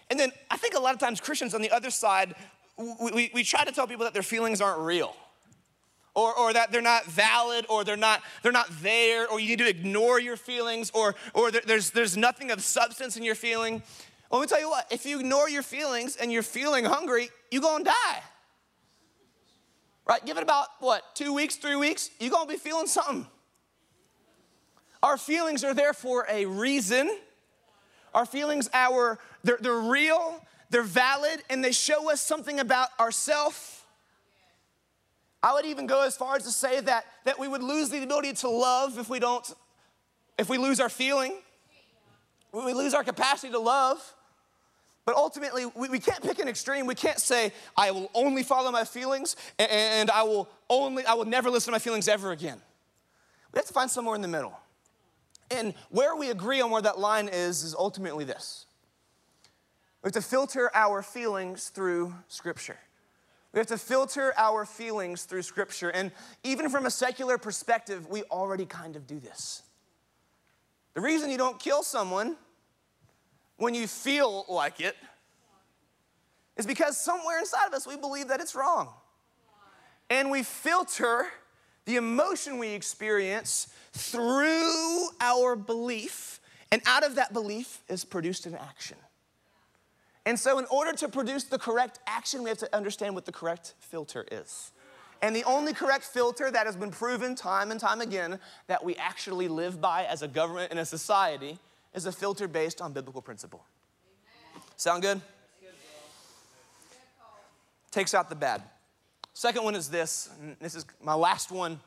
And 0.09 0.17
then 0.17 0.31
I 0.49 0.55
think 0.55 0.75
a 0.75 0.79
lot 0.79 0.93
of 0.93 0.99
times 1.01 1.19
Christians 1.19 1.53
on 1.53 1.61
the 1.61 1.71
other 1.71 1.89
side, 1.89 2.33
we, 2.77 3.11
we, 3.11 3.31
we 3.33 3.43
try 3.43 3.65
to 3.65 3.71
tell 3.73 3.85
people 3.85 4.05
that 4.05 4.13
their 4.13 4.23
feelings 4.23 4.61
aren't 4.61 4.79
real. 4.79 5.13
Or, 6.15 6.33
or, 6.39 6.53
that 6.53 6.71
they're 6.71 6.81
not 6.81 7.03
valid 7.05 7.65
or 7.69 7.83
they're 7.83 7.97
not 7.97 8.23
they're 8.41 8.51
not 8.51 8.69
there 8.81 9.27
or 9.29 9.39
you 9.39 9.49
need 9.49 9.59
to 9.59 9.69
ignore 9.69 10.19
your 10.19 10.35
feelings 10.35 10.89
or 10.95 11.13
or 11.35 11.51
there's 11.51 11.91
there's 11.91 12.17
nothing 12.17 12.49
of 12.49 12.61
substance 12.61 13.17
in 13.17 13.23
your 13.23 13.35
feeling. 13.35 13.83
Let 14.31 14.41
me 14.41 14.47
tell 14.47 14.59
you 14.59 14.67
what 14.67 14.87
if 14.89 15.05
you 15.05 15.19
ignore 15.19 15.47
your 15.47 15.61
feelings 15.61 16.15
and 16.15 16.31
you're 16.31 16.41
feeling 16.41 16.85
hungry 16.85 17.29
you're 17.51 17.61
gonna 17.61 17.83
die. 17.83 18.23
Right? 20.07 20.25
Give 20.25 20.37
it 20.37 20.41
about 20.41 20.69
what 20.79 21.03
two 21.13 21.33
weeks 21.33 21.55
three 21.57 21.75
weeks 21.75 22.09
you're 22.19 22.31
gonna 22.31 22.49
be 22.49 22.57
feeling 22.57 22.87
something 22.87 23.27
our 25.03 25.17
feelings 25.17 25.63
are 25.63 25.73
there 25.73 25.93
for 25.93 26.25
a 26.29 26.45
reason 26.45 27.09
our 28.13 28.25
feelings 28.25 28.69
our 28.73 29.19
they're, 29.43 29.59
they're 29.61 29.79
real 29.79 30.41
they're 30.69 30.83
valid 30.83 31.41
and 31.49 31.63
they 31.63 31.71
show 31.71 32.11
us 32.11 32.21
something 32.21 32.59
about 32.59 32.89
ourselves 32.99 33.77
I 35.47 35.53
would 35.53 35.65
even 35.65 35.85
go 35.85 36.03
as 36.03 36.15
far 36.15 36.35
as 36.35 36.43
to 36.43 36.51
say 36.51 36.79
that, 36.81 37.05
that 37.25 37.39
we 37.39 37.47
would 37.47 37.63
lose 37.63 37.89
the 37.89 38.01
ability 38.03 38.33
to 38.33 38.49
love 38.49 38.97
if 38.97 39.09
we 39.09 39.19
don't, 39.19 39.49
if 40.37 40.49
we 40.49 40.57
lose 40.57 40.79
our 40.79 40.89
feeling, 40.89 41.37
we 42.51 42.73
lose 42.73 42.93
our 42.93 43.03
capacity 43.03 43.51
to 43.53 43.59
love. 43.59 44.13
But 45.05 45.15
ultimately, 45.15 45.65
we, 45.73 45.87
we 45.87 45.99
can't 45.99 46.21
pick 46.21 46.39
an 46.39 46.49
extreme. 46.49 46.85
We 46.85 46.95
can't 46.95 47.19
say, 47.19 47.53
I 47.77 47.91
will 47.91 48.11
only 48.13 48.43
follow 48.43 48.71
my 48.71 48.83
feelings 48.83 49.37
and, 49.57 49.71
and 49.71 50.11
I 50.11 50.23
will 50.23 50.49
only, 50.69 51.05
I 51.05 51.13
will 51.13 51.25
never 51.25 51.49
listen 51.49 51.71
to 51.71 51.75
my 51.75 51.79
feelings 51.79 52.09
ever 52.09 52.31
again. 52.31 52.59
We 53.53 53.59
have 53.59 53.67
to 53.67 53.73
find 53.73 53.89
somewhere 53.89 54.15
in 54.15 54.21
the 54.21 54.27
middle. 54.27 54.59
And 55.49 55.73
where 55.89 56.15
we 56.15 56.29
agree 56.29 56.61
on 56.61 56.71
where 56.71 56.81
that 56.81 56.99
line 56.99 57.29
is, 57.29 57.63
is 57.63 57.73
ultimately 57.73 58.25
this. 58.25 58.65
We 60.03 60.07
have 60.07 60.13
to 60.13 60.21
filter 60.21 60.69
our 60.73 61.01
feelings 61.01 61.69
through 61.69 62.13
Scripture. 62.27 62.77
We 63.53 63.59
have 63.59 63.67
to 63.67 63.77
filter 63.77 64.33
our 64.37 64.65
feelings 64.65 65.23
through 65.23 65.41
Scripture. 65.41 65.89
And 65.89 66.11
even 66.43 66.69
from 66.69 66.85
a 66.85 66.91
secular 66.91 67.37
perspective, 67.37 68.07
we 68.07 68.23
already 68.23 68.65
kind 68.65 68.95
of 68.95 69.07
do 69.07 69.19
this. 69.19 69.63
The 70.93 71.01
reason 71.01 71.29
you 71.29 71.37
don't 71.37 71.59
kill 71.59 71.83
someone 71.83 72.35
when 73.57 73.73
you 73.73 73.87
feel 73.87 74.45
like 74.47 74.79
it 74.79 74.95
is 76.55 76.65
because 76.65 76.99
somewhere 76.99 77.39
inside 77.39 77.67
of 77.67 77.73
us 77.73 77.87
we 77.87 77.97
believe 77.97 78.27
that 78.29 78.41
it's 78.41 78.55
wrong. 78.55 78.89
And 80.09 80.31
we 80.31 80.43
filter 80.43 81.27
the 81.87 81.95
emotion 81.95 82.57
we 82.57 82.67
experience 82.73 83.69
through 83.93 85.07
our 85.21 85.55
belief, 85.55 86.41
and 86.69 86.81
out 86.85 87.05
of 87.05 87.15
that 87.15 87.31
belief 87.31 87.81
is 87.87 88.03
produced 88.03 88.45
an 88.45 88.55
action. 88.55 88.97
And 90.25 90.37
so, 90.37 90.59
in 90.59 90.65
order 90.65 90.91
to 90.97 91.07
produce 91.07 91.45
the 91.45 91.57
correct 91.57 91.99
action, 92.05 92.43
we 92.43 92.49
have 92.49 92.57
to 92.57 92.75
understand 92.75 93.15
what 93.15 93.25
the 93.25 93.31
correct 93.31 93.73
filter 93.79 94.25
is. 94.29 94.73
And 95.21 95.33
the 95.33 95.45
only 95.45 95.73
correct 95.73 96.03
filter 96.03 96.51
that 96.51 96.65
has 96.65 96.75
been 96.75 96.91
proven 96.91 97.35
time 97.35 97.71
and 97.71 97.79
time 97.79 98.01
again 98.01 98.37
that 98.67 98.83
we 98.83 98.95
actually 98.97 99.47
live 99.47 99.79
by 99.79 100.03
as 100.03 100.21
a 100.21 100.27
government 100.27 100.71
and 100.71 100.79
a 100.81 100.85
society 100.85 101.57
is 101.93 102.05
a 102.05 102.11
filter 102.11 102.49
based 102.49 102.81
on 102.81 102.91
biblical 102.91 103.21
principle. 103.21 103.65
Amen. 104.53 104.63
Sound 104.75 105.01
good? 105.01 105.21
Takes 107.91 108.13
out 108.13 108.27
the 108.27 108.35
bad. 108.35 108.61
Second 109.37 109.65
one 109.65 109.75
is 109.75 109.87
this, 109.87 110.31
this 110.59 110.73
is 110.73 110.83
my 110.99 111.13
last 111.13 111.51
one, 111.51 111.79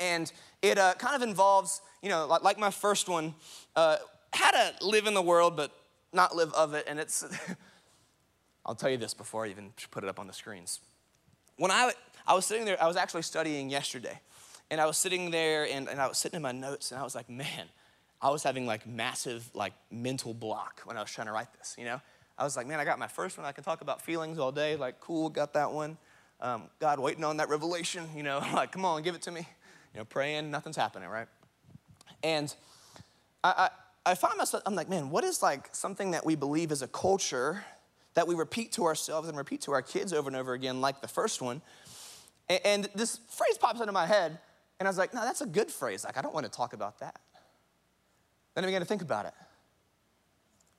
and 0.00 0.32
it 0.60 0.76
uh, 0.76 0.92
kind 0.98 1.14
of 1.14 1.22
involves, 1.22 1.82
you 2.02 2.08
know, 2.08 2.26
like, 2.26 2.42
like 2.42 2.58
my 2.58 2.72
first 2.72 3.08
one, 3.08 3.32
uh, 3.76 3.98
how 4.32 4.50
to 4.50 4.72
live 4.84 5.06
in 5.06 5.14
the 5.14 5.22
world 5.22 5.56
but 5.56 5.70
not 6.12 6.34
live 6.34 6.52
of 6.52 6.74
it, 6.74 6.86
and 6.88 6.98
it's 6.98 7.24
I'll 8.66 8.74
tell 8.74 8.90
you 8.90 8.96
this 8.96 9.14
before 9.14 9.46
I 9.46 9.50
even 9.50 9.72
put 9.92 10.02
it 10.02 10.10
up 10.10 10.18
on 10.18 10.26
the 10.26 10.32
screens. 10.32 10.80
When 11.58 11.70
I, 11.70 11.92
I 12.26 12.34
was 12.34 12.44
sitting 12.44 12.64
there, 12.64 12.82
I 12.82 12.88
was 12.88 12.96
actually 12.96 13.22
studying 13.22 13.70
yesterday, 13.70 14.18
and 14.68 14.80
I 14.80 14.86
was 14.86 14.96
sitting 14.96 15.30
there 15.30 15.68
and, 15.70 15.88
and 15.88 16.00
I 16.00 16.08
was 16.08 16.18
sitting 16.18 16.38
in 16.38 16.42
my 16.42 16.50
notes, 16.50 16.90
and 16.90 17.00
I 17.00 17.04
was 17.04 17.14
like, 17.14 17.30
man, 17.30 17.68
I 18.20 18.30
was 18.30 18.42
having 18.42 18.66
like 18.66 18.84
massive 18.84 19.48
like 19.54 19.74
mental 19.92 20.34
block 20.34 20.80
when 20.86 20.96
I 20.96 21.02
was 21.02 21.12
trying 21.12 21.28
to 21.28 21.32
write 21.32 21.52
this, 21.56 21.76
you 21.78 21.84
know? 21.84 22.00
I 22.36 22.42
was 22.42 22.56
like, 22.56 22.66
man, 22.66 22.80
I 22.80 22.84
got 22.84 22.98
my 22.98 23.06
first 23.06 23.38
one. 23.38 23.46
I 23.46 23.52
can 23.52 23.62
talk 23.62 23.80
about 23.80 24.02
feelings 24.02 24.40
all 24.40 24.50
day. 24.50 24.74
Like, 24.74 24.98
cool, 24.98 25.28
got 25.28 25.52
that 25.52 25.70
one. 25.70 25.96
Um, 26.42 26.64
God, 26.78 26.98
waiting 26.98 27.24
on 27.24 27.36
that 27.36 27.48
revelation, 27.48 28.08
you 28.16 28.22
know, 28.22 28.38
like, 28.54 28.72
come 28.72 28.84
on, 28.84 29.02
give 29.02 29.14
it 29.14 29.22
to 29.22 29.30
me. 29.30 29.46
You 29.94 30.00
know, 30.00 30.04
praying, 30.04 30.50
nothing's 30.50 30.76
happening, 30.76 31.08
right? 31.08 31.26
And 32.22 32.54
I, 33.42 33.70
I, 34.06 34.10
I 34.12 34.14
find 34.14 34.38
myself, 34.38 34.62
I'm 34.66 34.74
like, 34.74 34.88
man, 34.88 35.10
what 35.10 35.24
is 35.24 35.42
like 35.42 35.68
something 35.72 36.12
that 36.12 36.24
we 36.24 36.36
believe 36.36 36.72
as 36.72 36.82
a 36.82 36.88
culture 36.88 37.64
that 38.14 38.26
we 38.26 38.34
repeat 38.34 38.72
to 38.72 38.84
ourselves 38.84 39.28
and 39.28 39.36
repeat 39.36 39.62
to 39.62 39.72
our 39.72 39.82
kids 39.82 40.12
over 40.12 40.28
and 40.28 40.36
over 40.36 40.52
again, 40.52 40.80
like 40.80 41.00
the 41.00 41.08
first 41.08 41.40
one. 41.42 41.62
And, 42.64 42.88
this 42.96 43.20
phrase 43.28 43.56
pops 43.58 43.80
into 43.80 43.92
my 43.92 44.06
head, 44.06 44.38
and 44.78 44.88
I 44.88 44.90
was 44.90 44.98
like, 44.98 45.14
no, 45.14 45.20
that's 45.20 45.40
a 45.40 45.46
good 45.46 45.70
phrase. 45.70 46.04
Like, 46.04 46.18
I 46.18 46.22
don't 46.22 46.34
want 46.34 46.46
to 46.46 46.50
talk 46.50 46.72
about 46.72 46.98
that. 46.98 47.20
Then 48.54 48.64
I 48.64 48.66
began 48.66 48.80
to 48.80 48.86
think 48.86 49.02
about 49.02 49.26
it. 49.26 49.34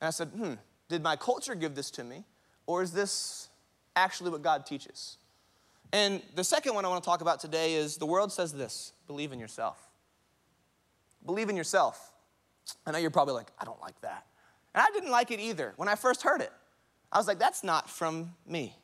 And 0.00 0.08
I 0.08 0.10
said, 0.10 0.28
hmm, 0.28 0.54
did 0.88 1.02
my 1.02 1.16
culture 1.16 1.54
give 1.54 1.74
this 1.74 1.90
to 1.92 2.04
me, 2.04 2.24
or 2.66 2.82
is 2.82 2.92
this 2.92 3.48
actually 3.96 4.30
what 4.30 4.42
God 4.42 4.66
teaches? 4.66 5.16
And 5.92 6.22
the 6.34 6.44
second 6.44 6.74
one 6.74 6.84
I 6.84 6.88
want 6.88 7.02
to 7.02 7.08
talk 7.08 7.20
about 7.20 7.40
today 7.40 7.74
is 7.74 7.98
the 7.98 8.06
world 8.06 8.32
says 8.32 8.52
this 8.52 8.92
believe 9.06 9.32
in 9.32 9.38
yourself. 9.38 9.78
Believe 11.24 11.48
in 11.48 11.56
yourself. 11.56 12.12
I 12.86 12.90
know 12.90 12.98
you're 12.98 13.10
probably 13.10 13.34
like, 13.34 13.48
I 13.58 13.64
don't 13.64 13.80
like 13.80 14.00
that. 14.00 14.26
And 14.74 14.82
I 14.82 14.90
didn't 14.92 15.10
like 15.10 15.30
it 15.30 15.40
either 15.40 15.74
when 15.76 15.88
I 15.88 15.94
first 15.94 16.22
heard 16.22 16.40
it. 16.40 16.52
I 17.12 17.18
was 17.18 17.28
like, 17.28 17.38
that's 17.38 17.62
not 17.62 17.90
from 17.90 18.32
me. 18.46 18.74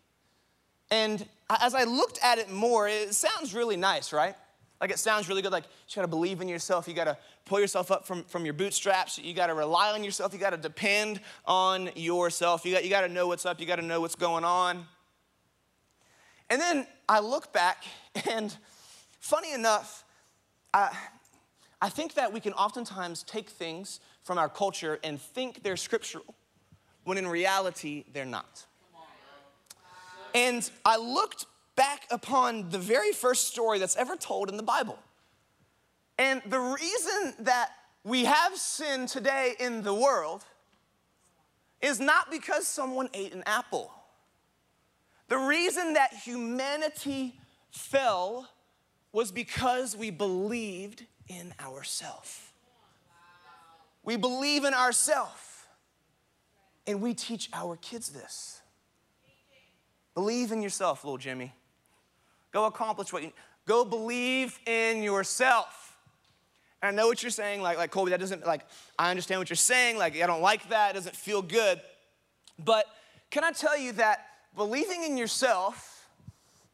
And 0.91 1.27
as 1.49 1.75
I 1.75 1.85
looked 1.85 2.19
at 2.23 2.39
it 2.39 2.51
more, 2.51 2.89
it 2.89 3.15
sounds 3.15 3.55
really 3.55 3.77
nice, 3.77 4.13
right? 4.13 4.35
Like 4.81 4.91
it 4.91 4.99
sounds 4.99 5.29
really 5.29 5.43
good. 5.43 5.53
Like 5.53 5.65
you 5.65 5.97
gotta 5.97 6.09
believe 6.09 6.41
in 6.41 6.49
yourself. 6.49 6.87
You 6.87 6.95
gotta 6.95 7.17
pull 7.47 7.59
yourself 7.59 7.91
up 7.91 8.07
from, 8.07 8.25
from 8.25 8.45
your 8.45 8.55
bootstraps. 8.55 9.19
You 9.19 9.35
gotta 9.35 9.55
rely 9.55 9.93
on 9.93 10.05
yourself. 10.05 10.33
You 10.33 10.39
gotta 10.39 10.57
depend 10.57 11.21
on 11.47 11.91
yourself. 11.97 12.65
You, 12.65 12.75
got, 12.75 12.85
you 12.85 12.91
gotta 12.91 13.09
know 13.09 13.27
what's 13.27 13.45
up. 13.47 13.61
You 13.61 13.67
gotta 13.67 13.83
know 13.83 14.01
what's 14.01 14.15
going 14.15 14.45
on. 14.45 14.87
And 16.51 16.61
then 16.61 16.87
I 17.09 17.21
look 17.21 17.53
back, 17.53 17.85
and 18.31 18.57
funny 19.21 19.53
enough, 19.53 20.05
I, 20.73 20.97
I 21.81 21.89
think 21.89 22.15
that 22.15 22.33
we 22.33 22.41
can 22.41 22.53
oftentimes 22.55 23.23
take 23.23 23.49
things 23.49 24.01
from 24.23 24.39
our 24.39 24.49
culture 24.49 24.99
and 25.05 25.21
think 25.21 25.63
they're 25.63 25.77
scriptural 25.77 26.35
when 27.05 27.17
in 27.17 27.27
reality, 27.27 28.05
they're 28.13 28.27
not. 28.27 28.67
And 30.35 30.71
I 30.85 30.99
looked 30.99 31.47
back 31.75 32.07
upon 32.11 32.69
the 32.69 32.79
very 32.79 33.13
first 33.13 33.47
story 33.47 33.79
that's 33.79 33.97
ever 33.97 34.17
told 34.17 34.51
in 34.51 34.57
the 34.59 34.63
Bible. 34.63 34.99
And 36.19 36.43
the 36.47 36.59
reason 36.59 37.35
that 37.45 37.71
we 38.05 38.25
have 38.25 38.57
sin 38.57 39.07
today 39.07 39.55
in 39.59 39.83
the 39.83 39.95
world 39.95 40.45
is 41.81 42.01
not 42.01 42.31
because 42.31 42.67
someone 42.67 43.09
ate 43.15 43.33
an 43.33 43.45
apple. 43.47 43.93
The 45.29 45.39
reason 45.39 45.93
that 45.93 46.13
humanity 46.15 47.39
fell 47.71 48.49
was 49.13 49.31
because 49.31 49.97
we 49.97 50.11
believed 50.11 51.05
in 51.29 51.53
ourselves. 51.61 52.41
We 54.03 54.17
believe 54.17 54.65
in 54.65 54.73
ourselves. 54.73 55.65
And 56.87 57.03
we 57.03 57.13
teach 57.13 57.51
our 57.53 57.77
kids 57.77 58.09
this. 58.09 58.63
Believe 60.15 60.51
in 60.51 60.63
yourself, 60.63 61.05
little 61.05 61.19
Jimmy. 61.19 61.55
Go 62.51 62.65
accomplish 62.65 63.13
what 63.13 63.23
you 63.23 63.33
go 63.67 63.85
believe 63.85 64.59
in 64.67 65.03
yourself. 65.03 65.97
And 66.81 66.89
I 66.89 66.95
know 66.97 67.07
what 67.07 67.23
you're 67.23 67.31
saying, 67.31 67.61
like, 67.61 67.77
like 67.77 67.91
Colby, 67.91 68.11
that 68.13 68.21
doesn't 68.21 68.47
like 68.47 68.63
I 68.99 69.11
understand 69.11 69.41
what 69.41 69.51
you're 69.51 69.57
saying, 69.57 69.99
like 69.99 70.21
I 70.21 70.27
don't 70.27 70.41
like 70.41 70.71
that, 70.71 70.93
it 70.93 70.95
doesn't 70.95 71.15
feel 71.15 71.43
good. 71.43 71.81
But 72.59 72.87
can 73.31 73.45
I 73.45 73.53
tell 73.53 73.77
you 73.77 73.93
that 73.93 74.25
believing 74.59 75.05
in 75.05 75.17
yourself, 75.17 76.07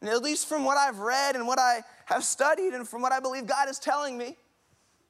at 0.01 0.21
least 0.21 0.49
from 0.49 0.65
what 0.65 0.77
I've 0.77 0.99
read 0.99 1.35
and 1.35 1.47
what 1.47 1.59
I 1.59 1.81
have 2.05 2.25
studied 2.25 2.73
and 2.73 2.87
from 2.87 3.01
what 3.01 3.13
I 3.13 3.21
believe 3.21 3.47
God 3.47 3.69
is 3.69 3.79
telling 3.79 4.17
me, 4.17 4.35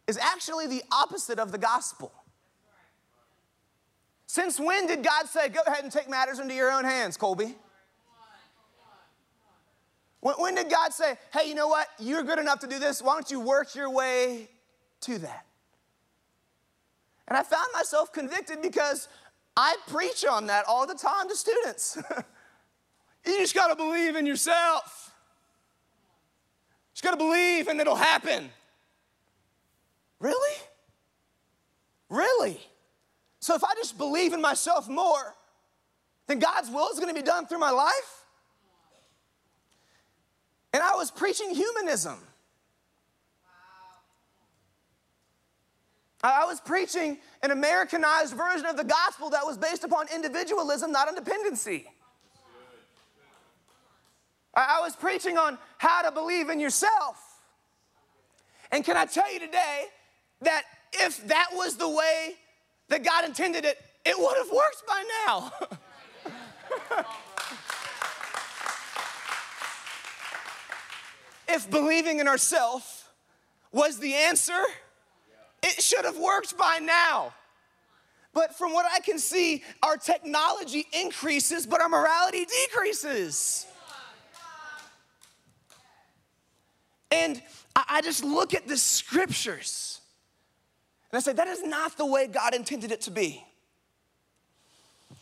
is 0.07 0.17
actually 0.17 0.67
the 0.67 0.83
opposite 0.91 1.39
of 1.39 1.51
the 1.51 1.57
gospel. 1.57 2.11
Since 4.27 4.59
when 4.59 4.85
did 4.85 5.03
God 5.03 5.27
say, 5.27 5.49
go 5.49 5.61
ahead 5.65 5.83
and 5.83 5.91
take 5.91 6.09
matters 6.09 6.39
into 6.39 6.53
your 6.53 6.71
own 6.71 6.83
hands, 6.83 7.17
Colby? 7.17 7.55
When, 10.19 10.35
when 10.35 10.55
did 10.55 10.69
God 10.69 10.93
say, 10.93 11.17
hey, 11.33 11.47
you 11.47 11.55
know 11.55 11.67
what? 11.67 11.87
You're 11.99 12.23
good 12.23 12.39
enough 12.39 12.59
to 12.59 12.67
do 12.67 12.77
this. 12.77 13.01
Why 13.01 13.13
don't 13.13 13.31
you 13.31 13.39
work 13.39 13.73
your 13.75 13.89
way 13.89 14.49
to 15.01 15.17
that? 15.19 15.45
And 17.27 17.37
I 17.37 17.43
found 17.43 17.67
myself 17.73 18.11
convicted 18.11 18.61
because 18.61 19.07
I 19.57 19.77
preach 19.87 20.25
on 20.25 20.47
that 20.47 20.65
all 20.67 20.85
the 20.85 20.95
time 20.95 21.29
to 21.29 21.35
students. 21.35 21.97
you 23.25 23.39
just 23.39 23.55
gotta 23.55 23.75
believe 23.75 24.15
in 24.15 24.25
yourself. 24.25 25.11
Just 26.93 27.03
gotta 27.03 27.17
believe 27.17 27.67
and 27.67 27.79
it'll 27.79 27.95
happen. 27.95 28.49
Really? 30.19 30.57
Really? 32.09 32.59
So 33.39 33.55
if 33.55 33.63
I 33.63 33.73
just 33.75 33.97
believe 33.97 34.33
in 34.33 34.41
myself 34.41 34.87
more, 34.87 35.35
then 36.27 36.39
God's 36.39 36.69
will 36.69 36.89
is 36.89 36.99
gonna 36.99 37.13
be 37.13 37.21
done 37.21 37.45
through 37.45 37.59
my 37.59 37.71
life? 37.71 38.25
And 40.73 40.83
I 40.83 40.95
was 40.95 41.11
preaching 41.11 41.53
humanism. 41.53 42.17
I 46.23 46.45
was 46.45 46.59
preaching 46.59 47.19
an 47.43 47.51
Americanized 47.51 48.35
version 48.35 48.65
of 48.65 48.77
the 48.77 48.83
gospel 48.83 49.29
that 49.29 49.45
was 49.45 49.57
based 49.57 49.83
upon 49.83 50.07
individualism, 50.13 50.91
not 50.91 51.07
on 51.07 51.15
dependency. 51.15 51.87
I 54.55 54.79
was 54.81 54.95
preaching 54.95 55.37
on 55.37 55.57
how 55.77 56.01
to 56.01 56.11
believe 56.11 56.49
in 56.49 56.59
yourself. 56.59 57.17
And 58.71 58.83
can 58.83 58.97
I 58.97 59.05
tell 59.05 59.31
you 59.31 59.39
today 59.39 59.85
that 60.41 60.63
if 60.93 61.27
that 61.27 61.49
was 61.53 61.77
the 61.77 61.89
way 61.89 62.35
that 62.89 63.03
God 63.03 63.25
intended 63.25 63.65
it, 63.65 63.77
it 64.05 64.17
would 64.17 64.37
have 64.37 64.51
worked 64.51 64.87
by 64.87 65.03
now. 65.25 65.51
if 71.49 71.69
believing 71.69 72.19
in 72.19 72.27
ourselves 72.27 73.03
was 73.71 73.99
the 73.99 74.13
answer, 74.13 74.61
it 75.63 75.81
should 75.81 76.05
have 76.05 76.17
worked 76.17 76.57
by 76.57 76.79
now. 76.79 77.33
But 78.33 78.55
from 78.55 78.73
what 78.73 78.85
I 78.91 78.99
can 78.99 79.17
see, 79.17 79.63
our 79.81 79.97
technology 79.97 80.85
increases, 80.93 81.65
but 81.65 81.81
our 81.81 81.89
morality 81.89 82.45
decreases. 82.67 83.65
And 87.23 87.41
I 87.75 88.01
just 88.01 88.23
look 88.23 88.53
at 88.53 88.67
the 88.67 88.77
scriptures 88.77 89.95
and 91.11 91.17
I 91.17 91.21
say, 91.21 91.33
that 91.33 91.47
is 91.47 91.63
not 91.63 91.97
the 91.97 92.05
way 92.05 92.27
God 92.27 92.53
intended 92.53 92.91
it 92.91 93.01
to 93.01 93.11
be. 93.11 93.41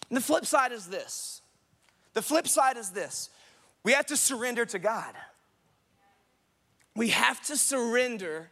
And 0.10 0.17
the 0.17 0.21
flip 0.21 0.45
side 0.45 0.71
is 0.71 0.88
this 0.88 1.41
the 2.13 2.21
flip 2.21 2.47
side 2.47 2.77
is 2.77 2.89
this 2.89 3.29
we 3.84 3.91
have 3.91 4.08
to 4.08 4.17
surrender 4.17 4.65
to 4.65 4.79
God. 4.79 5.13
We 6.95 7.10
have 7.10 7.41
to 7.43 7.58
surrender 7.58 8.49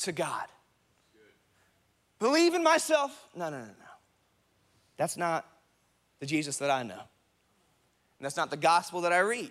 to 0.00 0.12
God. 0.12 0.46
Believe 2.18 2.54
in 2.54 2.62
myself? 2.62 3.26
No, 3.34 3.50
no, 3.50 3.58
no, 3.58 3.64
no. 3.64 3.72
That's 4.96 5.16
not 5.16 5.46
the 6.20 6.26
Jesus 6.26 6.58
that 6.58 6.70
I 6.70 6.82
know. 6.82 6.92
And 6.92 8.26
that's 8.26 8.36
not 8.36 8.50
the 8.50 8.56
gospel 8.56 9.02
that 9.02 9.12
I 9.12 9.18
read. 9.18 9.50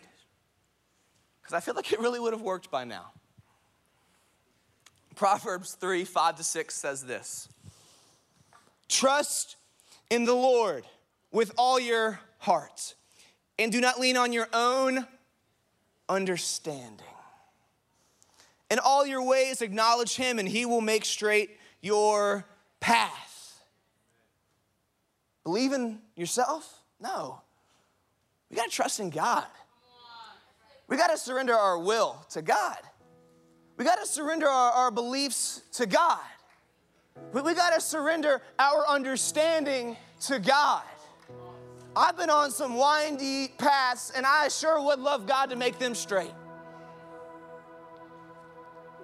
Because 1.42 1.54
I 1.54 1.60
feel 1.60 1.76
like 1.76 1.92
it 1.92 2.00
really 2.00 2.20
would 2.20 2.34
have 2.34 2.42
worked 2.42 2.72
by 2.72 2.84
now. 2.84 3.12
Proverbs 5.16 5.74
3 5.74 6.06
5 6.06 6.38
to 6.38 6.44
6 6.44 6.74
says 6.74 7.04
this 7.04 7.50
Trust 8.88 9.56
in 10.10 10.26
the 10.26 10.34
Lord 10.34 10.86
with 11.32 11.52
all 11.58 11.80
your 11.80 12.20
heart, 12.40 12.96
and 13.58 13.72
do 13.72 13.80
not 13.80 14.00
lean 14.00 14.18
on 14.18 14.34
your 14.34 14.48
own 14.54 15.08
understanding. 16.10 17.06
In 18.70 18.80
all 18.80 19.06
your 19.06 19.24
ways, 19.24 19.62
acknowledge 19.62 20.16
him, 20.16 20.40
and 20.40 20.48
he 20.48 20.66
will 20.66 20.82
make 20.82 21.04
straight 21.04 21.58
your 21.82 22.46
path. 22.80 23.62
Believe 25.44 25.74
in 25.74 26.00
yourself? 26.16 26.82
No. 27.00 27.42
We 28.50 28.58
got 28.58 28.70
to 28.70 28.76
trust 28.76 29.00
in 29.00 29.10
God. 29.10 29.46
We 30.88 30.98
got 30.98 31.08
to 31.08 31.18
surrender 31.18 31.54
our 31.54 31.80
will 31.80 32.26
to 32.32 32.42
God. 32.42 32.78
We 33.82 33.86
got 33.86 34.00
to 34.00 34.06
surrender 34.06 34.48
our, 34.48 34.72
our, 34.74 34.92
beliefs 34.92 35.64
to 35.72 35.88
God. 35.88 36.20
We, 37.34 37.42
we 37.42 37.56
got 37.56 37.74
to 37.74 37.82
surrender 37.82 38.40
our 38.60 38.88
understanding 38.88 39.98
to 40.28 40.38
God. 40.38 40.84
I've 41.96 42.16
been 42.16 42.30
on 42.30 42.52
some 42.52 42.78
windy 42.78 43.48
paths, 43.58 44.12
and 44.16 44.24
I 44.24 44.50
sure 44.50 44.80
would 44.86 45.00
love 45.00 45.26
God 45.26 45.50
to 45.50 45.56
make 45.56 45.80
them 45.80 45.96
straight. 45.96 46.30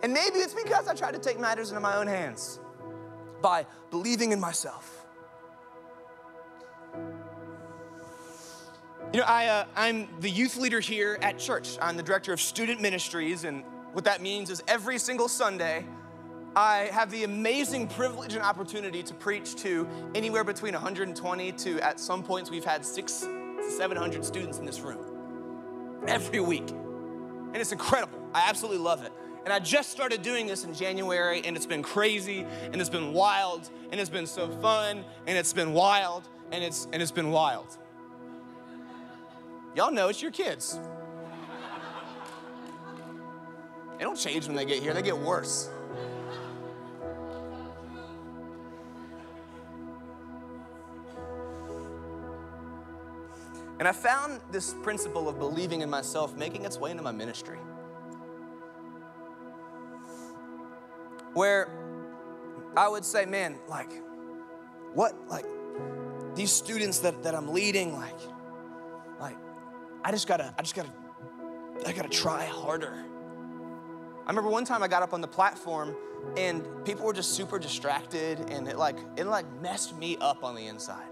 And 0.03 0.13
maybe 0.13 0.37
it's 0.37 0.53
because 0.53 0.87
I 0.87 0.93
tried 0.93 1.15
to 1.15 1.19
take 1.19 1.39
matters 1.39 1.69
into 1.69 1.81
my 1.81 1.97
own 1.97 2.05
hands 2.05 2.59
by 3.41 3.65
believing 3.89 4.31
in 4.31 4.39
myself. 4.39 5.07
You 9.11 9.21
know, 9.21 9.25
I, 9.25 9.47
uh, 9.47 9.65
I'm 9.75 10.07
the 10.19 10.29
youth 10.29 10.55
leader 10.55 10.79
here 10.79 11.17
at 11.23 11.39
church. 11.39 11.79
I'm 11.81 11.97
the 11.97 12.03
director 12.03 12.31
of 12.31 12.39
student 12.39 12.79
ministries, 12.79 13.43
and 13.43 13.63
what 13.97 14.03
that 14.03 14.21
means 14.21 14.51
is 14.51 14.61
every 14.67 14.99
single 14.99 15.27
Sunday, 15.27 15.83
I 16.55 16.87
have 16.91 17.09
the 17.09 17.23
amazing 17.23 17.87
privilege 17.87 18.35
and 18.35 18.43
opportunity 18.43 19.01
to 19.01 19.11
preach 19.15 19.55
to 19.63 19.87
anywhere 20.13 20.43
between 20.43 20.75
120 20.75 21.51
to, 21.53 21.79
at 21.79 21.99
some 21.99 22.21
points, 22.21 22.51
we've 22.51 22.63
had 22.63 22.85
six 22.85 23.21
to 23.21 23.71
700 23.71 24.23
students 24.23 24.59
in 24.59 24.67
this 24.67 24.81
room 24.81 25.03
every 26.07 26.39
week. 26.39 26.69
And 26.69 27.55
it's 27.55 27.71
incredible. 27.71 28.19
I 28.35 28.47
absolutely 28.47 28.83
love 28.83 29.03
it. 29.03 29.11
And 29.45 29.51
I 29.51 29.57
just 29.57 29.89
started 29.89 30.21
doing 30.21 30.45
this 30.45 30.63
in 30.63 30.75
January, 30.75 31.41
and 31.43 31.55
it's 31.55 31.65
been 31.65 31.81
crazy, 31.81 32.45
and 32.71 32.79
it's 32.79 32.91
been 32.91 33.13
wild, 33.13 33.67
and 33.91 33.99
it's 33.99 34.11
been 34.11 34.27
so 34.27 34.47
fun, 34.61 35.03
and 35.25 35.35
it's 35.35 35.53
been 35.53 35.73
wild, 35.73 36.29
and 36.51 36.63
it's 36.63 36.87
and 36.93 37.01
it's 37.01 37.09
been 37.11 37.31
wild. 37.31 37.75
Y'all 39.75 39.91
know 39.91 40.09
it's 40.09 40.21
your 40.21 40.29
kids. 40.29 40.77
They 43.97 44.03
don't 44.03 44.15
change 44.15 44.47
when 44.47 44.55
they 44.55 44.65
get 44.65 44.81
here, 44.81 44.93
they 44.93 45.01
get 45.01 45.17
worse. 45.17 45.69
And 53.79 53.87
I 53.87 53.91
found 53.91 54.41
this 54.51 54.73
principle 54.81 55.29
of 55.29 55.37
believing 55.37 55.81
in 55.81 55.89
myself 55.89 56.35
making 56.35 56.65
its 56.65 56.79
way 56.79 56.91
into 56.91 57.03
my 57.03 57.11
ministry. 57.11 57.59
where 61.37 61.69
I 62.75 62.87
would 62.87 63.05
say, 63.05 63.25
man, 63.25 63.59
like, 63.67 63.91
what, 64.95 65.13
like, 65.29 65.45
these 66.33 66.51
students 66.51 66.97
that, 66.99 67.21
that 67.21 67.35
I'm 67.35 67.53
leading, 67.53 67.93
like, 67.93 68.19
like, 69.19 69.37
I 70.03 70.09
just 70.09 70.27
gotta, 70.27 70.51
I 70.57 70.63
just 70.63 70.73
gotta, 70.73 70.91
I 71.85 71.91
gotta 71.91 72.09
try 72.09 72.45
harder. 72.45 73.05
I 74.27 74.29
remember 74.29 74.49
one 74.49 74.65
time 74.65 74.83
I 74.83 74.89
got 74.89 75.03
up 75.03 75.13
on 75.13 75.21
the 75.21 75.27
platform 75.27 75.95
and 76.35 76.61
people 76.83 77.05
were 77.05 77.13
just 77.13 77.31
super 77.31 77.57
distracted 77.57 78.37
and 78.49 78.67
it 78.67 78.77
like, 78.77 78.97
it 79.15 79.25
like 79.25 79.45
messed 79.61 79.97
me 79.97 80.17
up 80.19 80.43
on 80.43 80.53
the 80.53 80.67
inside. 80.67 81.07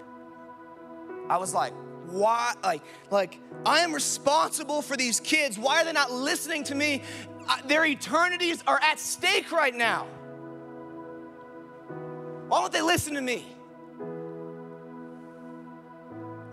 I 1.30 1.38
was 1.38 1.54
like, 1.54 1.71
why, 2.08 2.54
like, 2.62 2.82
like, 3.12 3.39
I 3.65 3.80
am 3.80 3.93
responsible 3.93 4.82
for 4.82 4.97
these 4.97 5.21
kids. 5.21 5.58
Why 5.58 5.82
are 5.82 5.86
they 5.86 5.93
not 5.93 6.12
listening 6.12 6.65
to 6.65 6.75
me? 6.75 7.01
their 7.67 7.86
eternities 7.86 8.63
are 8.65 8.80
at 8.82 8.99
stake 8.99 9.51
right 9.51 9.73
now. 9.73 10.08
Why 12.47 12.60
won't 12.60 12.73
they 12.73 12.82
listen 12.82 13.13
to 13.13 13.21
me? 13.21 13.45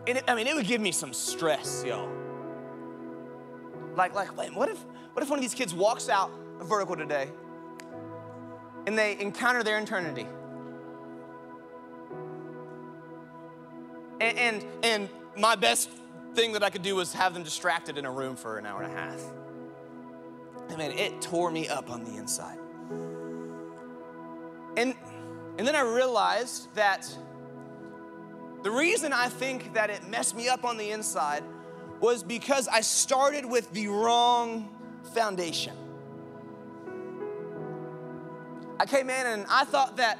And 0.07 0.19
it, 0.19 0.25
I 0.29 0.35
mean, 0.35 0.47
it 0.47 0.55
would 0.55 0.67
give 0.67 0.81
me 0.81 0.93
some 0.93 1.13
stress, 1.13 1.83
yo. 1.85 2.09
Like, 3.97 4.15
like, 4.15 4.37
wait, 4.37 4.55
what 4.55 4.69
if, 4.69 4.79
what 5.13 5.23
if 5.23 5.31
one 5.31 5.39
of 5.39 5.43
these 5.43 5.55
kids 5.55 5.73
walks 5.75 6.09
out 6.09 6.31
vertical 6.65 6.97
today 6.97 7.31
and 8.87 8.99
they 8.99 9.19
encounter 9.21 9.63
their 9.63 9.79
eternity? 9.79 10.27
And, 14.21 14.39
and, 14.39 14.65
and 14.83 15.09
my 15.37 15.57
best 15.57 15.91
thing 16.35 16.53
that 16.53 16.63
I 16.63 16.71
could 16.71 16.83
do 16.83 16.97
was 16.97 17.13
have 17.13 17.35
them 17.35 17.43
distracted 17.43 17.99
in 17.99 18.05
a 18.05 18.11
room 18.11 18.37
for 18.37 18.59
an 18.59 18.67
hour 18.67 18.83
and 18.83 18.93
a 18.93 18.97
half. 18.97 19.21
And 20.69 20.79
man, 20.79 20.93
it 20.93 21.21
tore 21.21 21.51
me 21.51 21.69
up 21.69 21.91
on 21.91 22.05
the 22.05 22.17
inside. 22.17 22.59
And, 24.77 24.95
and 25.59 25.67
then 25.67 25.77
I 25.77 25.83
realized 25.83 26.73
that 26.75 27.07
the 28.63 28.71
reason 28.71 29.13
I 29.13 29.29
think 29.29 29.75
that 29.75 29.91
it 29.91 30.09
messed 30.09 30.37
me 30.37 30.49
up 30.49 30.65
on 30.65 30.77
the 30.77 30.91
inside 30.91 31.43
was 32.01 32.23
because 32.23 32.69
I 32.69 32.81
started 32.81 33.45
with 33.45 33.71
the 33.73 33.89
wrong 33.89 34.71
foundation. 35.15 35.77
I 38.83 38.85
came 38.85 39.09
in 39.11 39.27
and 39.29 39.47
I 39.49 39.63
thought 39.65 39.99
that 39.99 40.19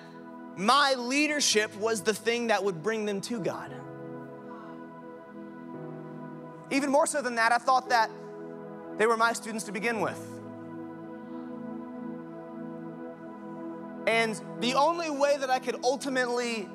my 0.57 0.95
leadership 0.95 1.77
was 1.79 2.03
the 2.03 2.15
thing 2.15 2.47
that 2.47 2.63
would 2.63 2.81
bring 2.81 3.07
them 3.07 3.21
to 3.23 3.41
God. 3.41 3.75
Even 6.71 6.89
more 6.89 7.09
so 7.09 7.21
than 7.21 7.35
that, 7.35 7.51
I 7.51 7.59
thought 7.59 7.89
that 7.89 8.09
They 8.99 9.07
were 9.07 9.17
my 9.17 9.33
students 9.33 9.65
to 9.65 9.73
begin 9.73 10.01
with. 10.01 10.21
And 14.07 14.41
the 14.61 14.75
only 14.75 15.11
way 15.11 15.37
that 15.39 15.51
I 15.51 15.59
could 15.59 15.81
ultimately 15.83 16.69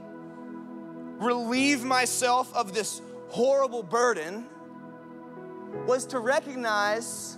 relieve 1.20 1.86
myself 1.86 2.54
of 2.54 2.74
this 2.74 3.02
horrible 3.30 3.84
burden 3.84 4.46
was 5.86 6.06
to 6.08 6.20
recognize 6.20 7.38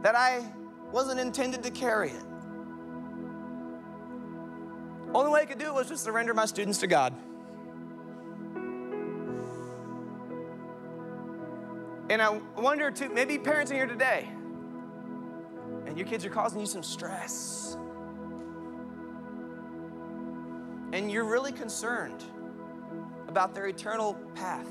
that 0.00 0.14
I 0.14 0.50
wasn't 0.92 1.20
intended 1.20 1.62
to 1.64 1.70
carry 1.70 2.08
it. 2.08 2.29
Only 5.12 5.32
way 5.32 5.40
I 5.40 5.44
could 5.44 5.58
do 5.58 5.66
it 5.66 5.74
was 5.74 5.88
just 5.88 6.04
surrender 6.04 6.34
my 6.34 6.46
students 6.46 6.78
to 6.78 6.86
God. 6.86 7.12
And 12.10 12.20
I 12.20 12.40
wonder 12.56 12.90
too, 12.90 13.08
maybe 13.08 13.38
parents 13.38 13.70
in 13.70 13.76
here 13.76 13.86
today, 13.86 14.28
and 15.86 15.96
your 15.96 16.06
kids 16.06 16.24
are 16.24 16.30
causing 16.30 16.60
you 16.60 16.66
some 16.66 16.82
stress. 16.82 17.76
And 20.92 21.10
you're 21.10 21.24
really 21.24 21.52
concerned 21.52 22.24
about 23.28 23.54
their 23.54 23.68
eternal 23.68 24.14
path. 24.34 24.66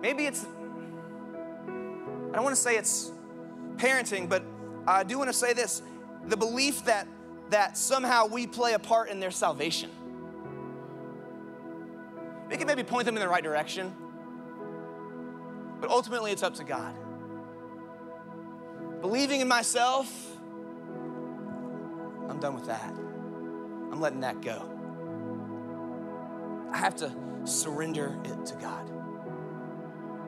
Maybe 0.00 0.26
it's, 0.26 0.44
I 0.44 2.34
don't 2.34 2.42
want 2.42 2.56
to 2.56 2.60
say 2.60 2.76
it's 2.76 3.12
parenting, 3.76 4.28
but 4.28 4.44
I 4.88 5.04
do 5.04 5.18
want 5.18 5.30
to 5.30 5.36
say 5.36 5.52
this 5.52 5.82
the 6.28 6.36
belief 6.36 6.84
that, 6.84 7.06
that 7.50 7.76
somehow 7.76 8.26
we 8.26 8.46
play 8.46 8.72
a 8.74 8.78
part 8.78 9.10
in 9.10 9.20
their 9.20 9.30
salvation. 9.30 9.90
We 12.50 12.56
can 12.56 12.66
maybe 12.66 12.82
point 12.82 13.06
them 13.06 13.16
in 13.16 13.20
the 13.20 13.28
right 13.28 13.42
direction, 13.42 13.94
but 15.80 15.90
ultimately 15.90 16.30
it's 16.30 16.42
up 16.42 16.54
to 16.54 16.64
God. 16.64 16.94
Believing 19.00 19.40
in 19.40 19.48
myself, 19.48 20.10
I'm 22.28 22.38
done 22.40 22.54
with 22.54 22.66
that. 22.66 22.90
I'm 22.90 24.00
letting 24.00 24.20
that 24.20 24.40
go. 24.40 24.70
I 26.72 26.78
have 26.78 26.96
to 26.96 27.14
surrender 27.44 28.18
it 28.24 28.46
to 28.46 28.54
God. 28.56 28.90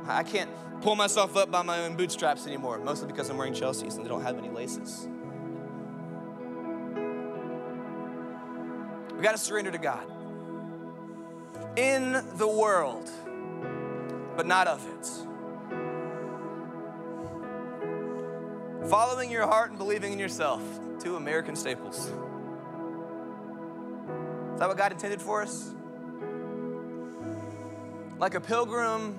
I 0.06 0.22
can't 0.22 0.50
pull 0.82 0.94
myself 0.94 1.36
up 1.36 1.50
by 1.50 1.62
my 1.62 1.84
own 1.84 1.96
bootstraps 1.96 2.46
anymore, 2.46 2.78
mostly 2.78 3.08
because 3.08 3.28
I'm 3.30 3.36
wearing 3.36 3.54
Chelsea's 3.54 3.96
and 3.96 4.04
they 4.04 4.08
don't 4.08 4.22
have 4.22 4.38
any 4.38 4.50
laces. 4.50 5.08
We 9.16 9.22
got 9.22 9.32
to 9.32 9.38
surrender 9.38 9.70
to 9.70 9.78
God. 9.78 10.04
In 11.76 12.22
the 12.36 12.46
world, 12.46 13.10
but 14.36 14.46
not 14.46 14.66
of 14.66 14.86
it. 14.86 15.06
Following 18.88 19.30
your 19.30 19.46
heart 19.46 19.70
and 19.70 19.78
believing 19.78 20.12
in 20.12 20.18
yourself, 20.18 20.62
two 21.00 21.16
American 21.16 21.56
staples. 21.56 21.96
Is 21.96 22.12
that 24.60 24.68
what 24.68 24.76
God 24.76 24.92
intended 24.92 25.20
for 25.20 25.42
us? 25.42 25.72
Like 28.18 28.34
a 28.34 28.40
pilgrim 28.40 29.18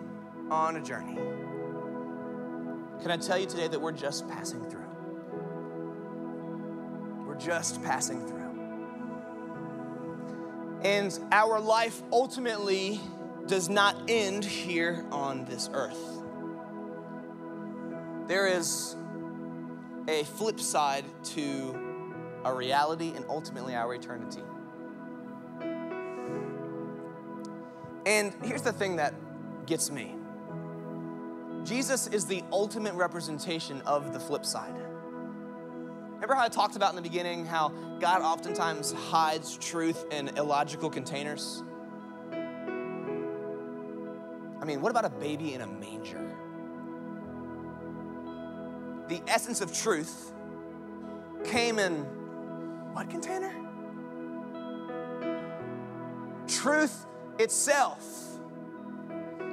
on 0.49 0.77
a 0.77 0.81
journey. 0.81 1.15
Can 3.01 3.12
I 3.12 3.17
tell 3.17 3.38
you 3.38 3.45
today 3.45 3.67
that 3.67 3.79
we're 3.79 3.91
just 3.91 4.27
passing 4.29 4.63
through? 4.69 4.86
We're 7.25 7.36
just 7.36 7.83
passing 7.83 8.25
through. 8.25 8.46
And 10.83 11.17
our 11.31 11.59
life 11.59 12.01
ultimately 12.11 12.99
does 13.47 13.69
not 13.69 13.95
end 14.09 14.45
here 14.45 15.05
on 15.11 15.45
this 15.45 15.69
earth. 15.73 15.97
There 18.27 18.47
is 18.47 18.95
a 20.07 20.23
flip 20.23 20.59
side 20.59 21.05
to 21.23 21.77
our 22.43 22.55
reality 22.55 23.13
and 23.15 23.25
ultimately 23.29 23.75
our 23.75 23.93
eternity. 23.93 24.41
And 28.05 28.33
here's 28.43 28.61
the 28.61 28.71
thing 28.71 28.97
that 28.97 29.13
gets 29.65 29.91
me 29.91 30.15
Jesus 31.63 32.07
is 32.07 32.25
the 32.25 32.43
ultimate 32.51 32.93
representation 32.93 33.81
of 33.81 34.13
the 34.13 34.19
flip 34.19 34.45
side. 34.45 34.75
Remember 36.17 36.34
how 36.34 36.45
I 36.45 36.49
talked 36.49 36.75
about 36.75 36.89
in 36.89 36.95
the 36.95 37.03
beginning 37.03 37.45
how 37.45 37.69
God 37.99 38.23
oftentimes 38.23 38.91
hides 38.91 39.56
truth 39.56 40.03
in 40.12 40.30
illogical 40.30 40.89
containers? 40.89 41.62
I 44.60 44.65
mean, 44.65 44.82
what 44.82 44.89
about 44.89 45.06
a 45.06 45.12
baby 45.12 45.53
in 45.53 45.62
a 45.62 45.67
manger? 45.67 46.36
The 49.08 49.21
essence 49.27 49.62
of 49.62 49.71
truth 49.71 50.34
came 51.43 51.77
in 51.77 51.97
what 52.93 53.12
container? 53.12 53.53
Truth 56.47 57.06
itself 57.38 58.03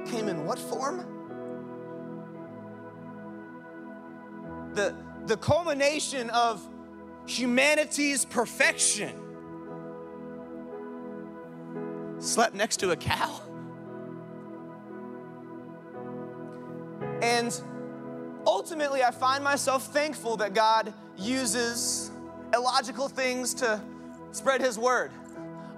came 0.06 0.28
in 0.28 0.46
what 0.46 0.58
form? 0.58 1.10
The, 4.72 4.94
the 5.26 5.36
culmination 5.36 6.30
of 6.30 6.66
humanity's 7.26 8.24
perfection 8.24 9.12
slept 12.18 12.54
next 12.54 12.78
to 12.78 12.90
a 12.90 12.96
cow. 12.96 13.40
And 17.22 17.58
ultimately, 18.46 19.02
I 19.02 19.10
find 19.10 19.42
myself 19.42 19.86
thankful 19.92 20.36
that 20.38 20.52
God 20.52 20.92
uses 21.16 22.10
illogical 22.52 23.08
things 23.08 23.54
to 23.54 23.80
spread 24.32 24.60
His 24.60 24.78
word. 24.78 25.10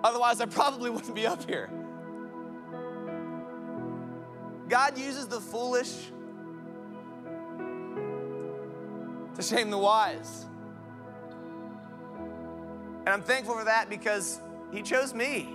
Otherwise, 0.02 0.40
I 0.40 0.46
probably 0.46 0.90
wouldn't 0.90 1.14
be 1.14 1.26
up 1.26 1.48
here. 1.48 1.70
God 4.68 4.98
uses 4.98 5.28
the 5.28 5.40
foolish 5.40 6.10
to 9.36 9.42
shame 9.42 9.70
the 9.70 9.78
wise. 9.78 10.46
And 13.00 13.10
I'm 13.10 13.22
thankful 13.22 13.56
for 13.56 13.64
that 13.64 13.88
because 13.88 14.40
He 14.72 14.82
chose 14.82 15.14
me. 15.14 15.48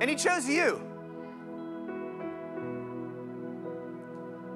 And 0.00 0.10
He 0.10 0.16
chose 0.16 0.48
you. 0.48 0.80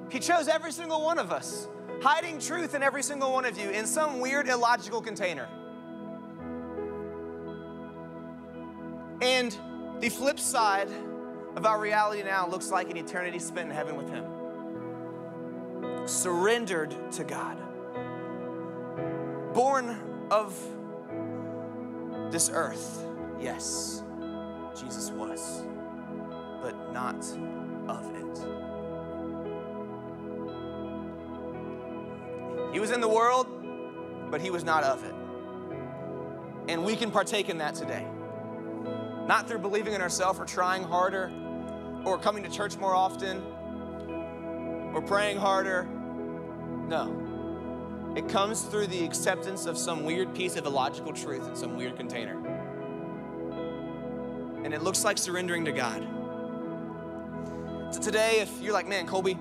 He 0.09 0.19
chose 0.19 0.47
every 0.47 0.71
single 0.71 1.03
one 1.03 1.19
of 1.19 1.31
us, 1.31 1.67
hiding 2.01 2.39
truth 2.39 2.73
in 2.73 2.81
every 2.81 3.03
single 3.03 3.31
one 3.31 3.45
of 3.45 3.57
you 3.57 3.69
in 3.69 3.85
some 3.85 4.19
weird 4.19 4.47
illogical 4.49 5.01
container. 5.01 5.47
And 9.21 9.55
the 9.99 10.09
flip 10.09 10.39
side 10.39 10.89
of 11.55 11.65
our 11.65 11.79
reality 11.79 12.23
now 12.23 12.47
looks 12.47 12.71
like 12.71 12.89
an 12.89 12.97
eternity 12.97 13.37
spent 13.37 13.69
in 13.69 13.75
heaven 13.75 13.95
with 13.95 14.09
Him. 14.09 14.38
Surrendered 16.09 16.95
to 17.11 17.23
God. 17.23 17.55
Born 19.53 20.27
of 20.31 20.59
this 22.31 22.49
earth, 22.51 23.05
yes, 23.39 24.01
Jesus 24.75 25.11
was, 25.11 25.61
but 26.63 26.91
not 26.93 27.15
of 27.87 28.03
it. 28.15 28.39
He 32.73 32.79
was 32.79 32.89
in 32.89 33.01
the 33.01 33.07
world, 33.07 33.45
but 34.31 34.41
he 34.41 34.49
was 34.49 34.63
not 34.63 34.83
of 34.83 35.03
it. 35.03 35.13
And 36.69 36.83
we 36.83 36.95
can 36.95 37.11
partake 37.11 37.49
in 37.49 37.59
that 37.59 37.75
today. 37.75 38.07
Not 39.27 39.47
through 39.47 39.59
believing 39.59 39.93
in 39.93 40.01
ourselves 40.01 40.39
or 40.39 40.45
trying 40.45 40.81
harder 40.81 41.31
or 42.03 42.17
coming 42.17 42.41
to 42.41 42.49
church 42.49 42.77
more 42.77 42.95
often 42.95 43.43
or 44.95 45.03
praying 45.03 45.37
harder. 45.37 45.87
No. 46.89 48.13
It 48.15 48.27
comes 48.27 48.63
through 48.63 48.87
the 48.87 49.05
acceptance 49.05 49.67
of 49.67 49.77
some 49.77 50.05
weird 50.05 50.33
piece 50.33 50.55
of 50.55 50.65
illogical 50.65 51.13
truth 51.13 51.47
in 51.47 51.55
some 51.55 51.77
weird 51.77 51.95
container. 51.95 52.33
And 54.63 54.73
it 54.73 54.81
looks 54.81 55.03
like 55.03 55.19
surrendering 55.19 55.65
to 55.65 55.71
God. 55.71 56.01
So 57.93 58.01
today, 58.01 58.39
if 58.39 58.59
you're 58.59 58.73
like, 58.73 58.87
man, 58.87 59.05
Colby, 59.05 59.37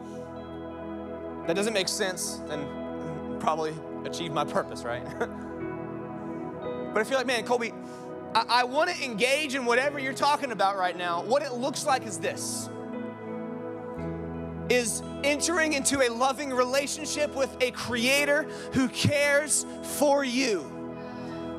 that 1.46 1.56
doesn't 1.56 1.72
make 1.72 1.88
sense, 1.88 2.42
then 2.48 2.66
probably 3.40 3.74
achieve 4.04 4.32
my 4.32 4.44
purpose, 4.44 4.84
right? 4.84 5.02
but 6.92 7.00
if 7.00 7.08
you're 7.08 7.18
like, 7.18 7.26
man, 7.26 7.46
Colby, 7.46 7.72
I, 8.34 8.44
I 8.48 8.64
want 8.64 8.90
to 8.90 9.02
engage 9.02 9.54
in 9.54 9.64
whatever 9.64 9.98
you're 9.98 10.12
talking 10.12 10.52
about 10.52 10.76
right 10.76 10.96
now, 10.96 11.22
what 11.22 11.42
it 11.42 11.54
looks 11.54 11.86
like 11.86 12.06
is 12.06 12.18
this 12.18 12.68
is 14.70 15.02
entering 15.24 15.72
into 15.72 16.06
a 16.06 16.10
loving 16.12 16.50
relationship 16.52 17.34
with 17.34 17.56
a 17.62 17.70
creator 17.70 18.42
who 18.72 18.88
cares 18.88 19.66
for 19.82 20.24
you. 20.24 20.62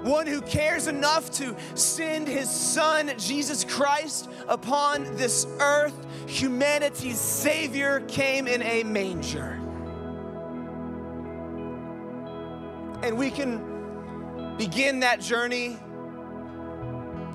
one 0.04 0.26
who 0.28 0.42
cares 0.42 0.88
enough 0.88 1.30
to 1.32 1.56
send 1.76 2.28
his 2.28 2.50
son, 2.50 3.12
Jesus 3.18 3.64
Christ, 3.66 4.30
upon 4.48 5.04
this 5.16 5.46
earth. 5.60 5.94
Humanity's 6.28 7.20
Savior 7.20 8.02
came 8.08 8.48
in 8.48 8.62
a 8.62 8.84
manger. 8.84 9.60
And 13.04 13.18
we 13.18 13.32
can 13.32 14.56
begin 14.58 15.02
that 15.02 15.22
journey 15.22 15.78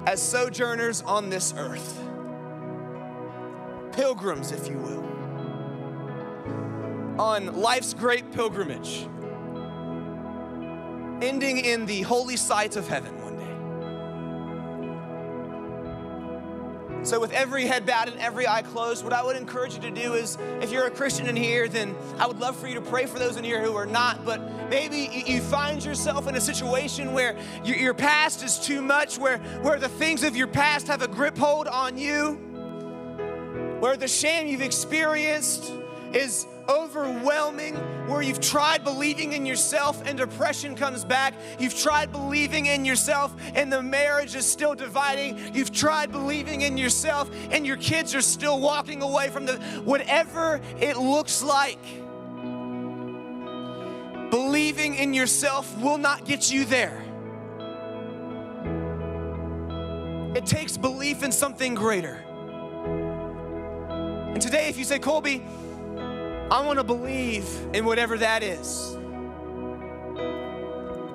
as 0.06 0.22
sojourners 0.22 1.02
on 1.02 1.30
this 1.30 1.54
earth, 1.56 2.02
pilgrims, 3.92 4.52
if 4.52 4.68
you 4.68 4.78
will, 4.78 5.02
on 7.18 7.60
life's 7.60 7.94
great 7.94 8.32
pilgrimage 8.32 9.06
ending 11.22 11.58
in 11.58 11.86
the 11.86 12.02
holy 12.02 12.36
sights 12.36 12.76
of 12.76 12.86
heaven 12.88 13.12
one 13.22 13.36
day. 13.36 13.44
So, 17.04 17.20
with 17.20 17.32
every 17.32 17.66
head 17.66 17.84
bowed 17.86 18.08
and 18.08 18.18
every 18.18 18.46
eye 18.46 18.62
closed, 18.62 19.04
what 19.04 19.12
I 19.12 19.22
would 19.22 19.36
encourage 19.36 19.74
you 19.74 19.80
to 19.82 19.90
do 19.90 20.14
is 20.14 20.38
if 20.60 20.72
you're 20.72 20.86
a 20.86 20.90
Christian 20.90 21.26
in 21.26 21.36
here, 21.36 21.68
then 21.68 21.94
I 22.18 22.26
would 22.26 22.38
love 22.38 22.56
for 22.56 22.66
you 22.66 22.74
to 22.74 22.80
pray 22.80 23.04
for 23.06 23.18
those 23.18 23.36
in 23.36 23.44
here 23.44 23.62
who 23.62 23.74
are 23.74 23.86
not. 23.86 24.24
But 24.24 24.40
maybe 24.70 25.24
you 25.26 25.40
find 25.40 25.84
yourself 25.84 26.26
in 26.28 26.34
a 26.34 26.40
situation 26.40 27.12
where 27.12 27.36
your 27.62 27.92
past 27.94 28.42
is 28.42 28.58
too 28.58 28.80
much, 28.80 29.18
where, 29.18 29.38
where 29.62 29.78
the 29.78 29.88
things 29.88 30.24
of 30.24 30.34
your 30.34 30.46
past 30.46 30.86
have 30.86 31.02
a 31.02 31.08
grip 31.08 31.36
hold 31.36 31.68
on 31.68 31.98
you, 31.98 32.38
where 33.80 33.98
the 33.98 34.08
shame 34.08 34.46
you've 34.46 34.62
experienced 34.62 35.72
is 36.14 36.46
overwhelming, 36.68 37.74
where 38.08 38.22
you've 38.22 38.40
tried 38.40 38.84
believing 38.84 39.32
in 39.32 39.46
yourself 39.46 40.02
and 40.06 40.18
depression 40.18 40.76
comes 40.76 41.04
back. 41.04 41.34
You've 41.58 41.78
tried 41.78 42.12
believing 42.12 42.66
in 42.66 42.84
yourself 42.84 43.34
and 43.54 43.72
the 43.72 43.82
marriage 43.82 44.34
is 44.34 44.50
still 44.50 44.74
dividing. 44.74 45.54
You've 45.54 45.72
tried 45.72 46.12
believing 46.12 46.62
in 46.62 46.76
yourself 46.76 47.30
and 47.50 47.66
your 47.66 47.76
kids 47.76 48.14
are 48.14 48.22
still 48.22 48.60
walking 48.60 49.02
away 49.02 49.28
from 49.28 49.46
the 49.46 49.56
whatever 49.84 50.60
it 50.80 50.96
looks 50.96 51.42
like. 51.42 51.78
Believing 54.30 54.94
in 54.96 55.14
yourself 55.14 55.76
will 55.78 55.98
not 55.98 56.24
get 56.24 56.50
you 56.50 56.64
there. 56.64 57.04
It 60.34 60.46
takes 60.46 60.76
belief 60.76 61.22
in 61.22 61.30
something 61.30 61.74
greater. 61.74 62.24
And 64.34 64.42
today, 64.42 64.68
if 64.68 64.76
you 64.76 64.82
say, 64.82 64.98
Colby, 64.98 65.44
I 66.50 66.64
want 66.64 66.78
to 66.78 66.84
believe 66.84 67.46
in 67.72 67.84
whatever 67.84 68.18
that 68.18 68.42
is. 68.42 68.94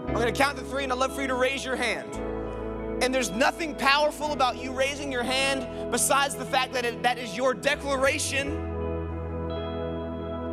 I'm 0.09 0.15
going 0.15 0.33
to 0.33 0.33
count 0.33 0.57
to 0.57 0.63
three, 0.63 0.83
and 0.83 0.91
I'd 0.91 0.97
love 0.97 1.13
for 1.13 1.21
you 1.21 1.27
to 1.27 1.35
raise 1.35 1.63
your 1.63 1.75
hand. 1.75 2.13
And 3.03 3.13
there's 3.13 3.29
nothing 3.29 3.75
powerful 3.75 4.33
about 4.33 4.57
you 4.57 4.71
raising 4.73 5.11
your 5.11 5.23
hand 5.23 5.91
besides 5.91 6.35
the 6.35 6.45
fact 6.45 6.73
that 6.73 6.83
it, 6.83 7.03
that 7.03 7.17
is 7.17 7.37
your 7.37 7.53
declaration 7.53 8.49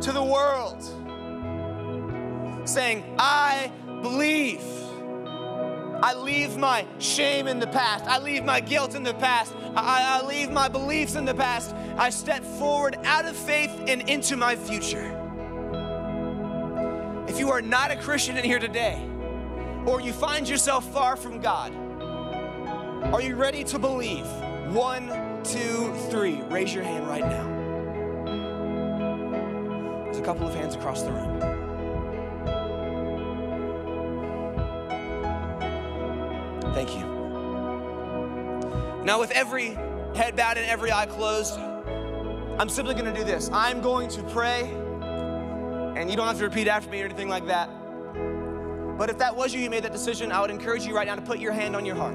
to 0.01 0.11
the 0.11 0.23
world 0.23 0.83
saying, 2.67 3.03
I 3.17 3.71
believe. 4.01 4.61
I 6.01 6.13
leave 6.13 6.57
my 6.57 6.85
shame 6.99 7.47
in 7.47 7.59
the 7.59 7.67
past. 7.67 8.05
I 8.05 8.19
leave 8.19 8.43
my 8.43 8.59
guilt 8.59 8.93
in 8.93 9.03
the 9.03 9.15
past. 9.15 9.53
I, 9.75 10.21
I, 10.21 10.25
leave 10.25 10.51
my 10.51 10.67
beliefs 10.67 11.15
in 11.15 11.25
the 11.25 11.33
past. 11.33 11.73
I 11.97 12.11
step 12.11 12.43
forward 12.43 12.97
out 13.03 13.25
of 13.25 13.35
faith 13.35 13.71
and 13.87 14.07
into 14.07 14.37
my 14.37 14.55
future. 14.55 15.13
If 17.27 17.39
you 17.39 17.49
are 17.49 17.61
not 17.61 17.91
a 17.91 17.95
Christian 17.95 18.37
in 18.37 18.43
here 18.43 18.59
today, 18.59 19.01
or 19.85 19.99
you 19.99 20.13
find 20.13 20.47
yourself 20.47 20.87
far 20.93 21.15
from 21.15 21.39
God, 21.39 21.73
are 23.13 23.21
you 23.21 23.35
ready 23.35 23.63
to 23.65 23.79
believe? 23.79 24.27
One, 24.69 25.07
two, 25.43 25.93
three. 26.09 26.41
Raise 26.43 26.73
your 26.73 26.83
hand 26.83 27.07
right 27.07 27.25
now. 27.25 27.55
There's 30.05 30.19
a 30.19 30.23
couple 30.23 30.47
of 30.47 30.53
hands 30.53 30.75
across 30.75 31.01
the 31.03 31.11
room. 31.11 31.56
Thank 36.77 36.95
you. 36.95 37.05
Now, 39.03 39.19
with 39.19 39.31
every 39.31 39.69
head 40.15 40.35
bowed 40.35 40.57
and 40.59 40.67
every 40.67 40.91
eye 40.91 41.07
closed, 41.07 41.57
I'm 41.57 42.69
simply 42.69 42.93
going 42.93 43.11
to 43.11 43.19
do 43.19 43.23
this. 43.23 43.49
I'm 43.51 43.81
going 43.81 44.09
to 44.09 44.21
pray, 44.21 44.61
and 45.97 46.07
you 46.07 46.15
don't 46.15 46.27
have 46.27 46.37
to 46.37 46.43
repeat 46.43 46.67
after 46.67 46.91
me 46.91 47.01
or 47.01 47.05
anything 47.05 47.29
like 47.29 47.47
that. 47.47 47.67
But 48.95 49.09
if 49.09 49.17
that 49.17 49.35
was 49.35 49.55
you, 49.55 49.59
you 49.59 49.71
made 49.71 49.85
that 49.85 49.91
decision, 49.91 50.31
I 50.31 50.39
would 50.39 50.51
encourage 50.51 50.85
you 50.85 50.95
right 50.95 51.07
now 51.07 51.15
to 51.15 51.21
put 51.23 51.39
your 51.39 51.51
hand 51.51 51.75
on 51.75 51.83
your 51.83 51.95
heart 51.95 52.13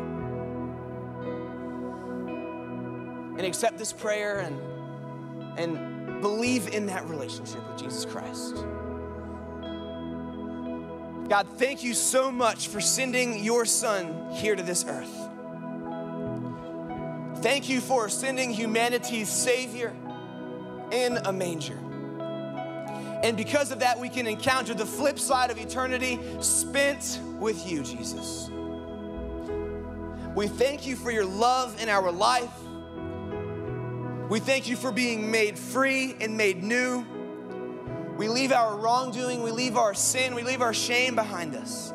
and 3.37 3.45
accept 3.45 3.79
this 3.79 3.93
prayer 3.93 4.39
and, 4.39 5.59
and 5.59 6.21
believe 6.21 6.69
in 6.69 6.87
that 6.87 7.09
relationship 7.09 7.69
with 7.69 7.79
Jesus 7.83 8.05
Christ. 8.05 8.65
God, 11.33 11.49
thank 11.57 11.83
you 11.83 11.95
so 11.95 12.31
much 12.31 12.69
for 12.69 12.79
sending 12.79 13.43
your 13.43 13.65
son 13.65 14.31
here 14.33 14.55
to 14.55 14.63
this 14.63 14.85
earth. 14.87 15.09
Thank 17.43 17.71
you 17.71 17.81
for 17.81 18.11
sending 18.11 18.51
humanity's 18.51 19.31
Savior 19.31 19.97
in 20.91 21.17
a 21.17 21.33
manger. 21.33 21.79
And 23.23 23.35
because 23.35 23.73
of 23.73 23.79
that, 23.79 23.99
we 23.99 24.11
can 24.11 24.27
encounter 24.27 24.75
the 24.75 24.85
flip 24.85 25.19
side 25.19 25.51
of 25.51 25.57
eternity 25.57 26.21
spent 26.41 27.19
with 27.41 27.67
you, 27.67 27.83
Jesus. 27.83 28.51
We 30.35 30.49
thank 30.49 30.87
you 30.87 30.97
for 30.97 31.11
your 31.11 31.25
love 31.25 31.81
in 31.81 31.89
our 31.89 32.13
life. 32.13 32.53
We 34.29 34.39
thank 34.39 34.69
you 34.69 34.77
for 34.77 34.93
being 34.93 35.31
made 35.31 35.59
free 35.59 36.15
and 36.21 36.37
made 36.37 36.63
new. 36.63 37.07
We 38.17 38.29
leave 38.29 38.53
our 38.53 38.77
wrongdoing, 38.77 39.43
we 39.43 39.51
leave 39.51 39.77
our 39.77 39.95
sin, 39.95 40.35
we 40.35 40.43
leave 40.43 40.61
our 40.61 40.75
shame 40.75 41.15
behind 41.15 41.55
us. 41.55 41.95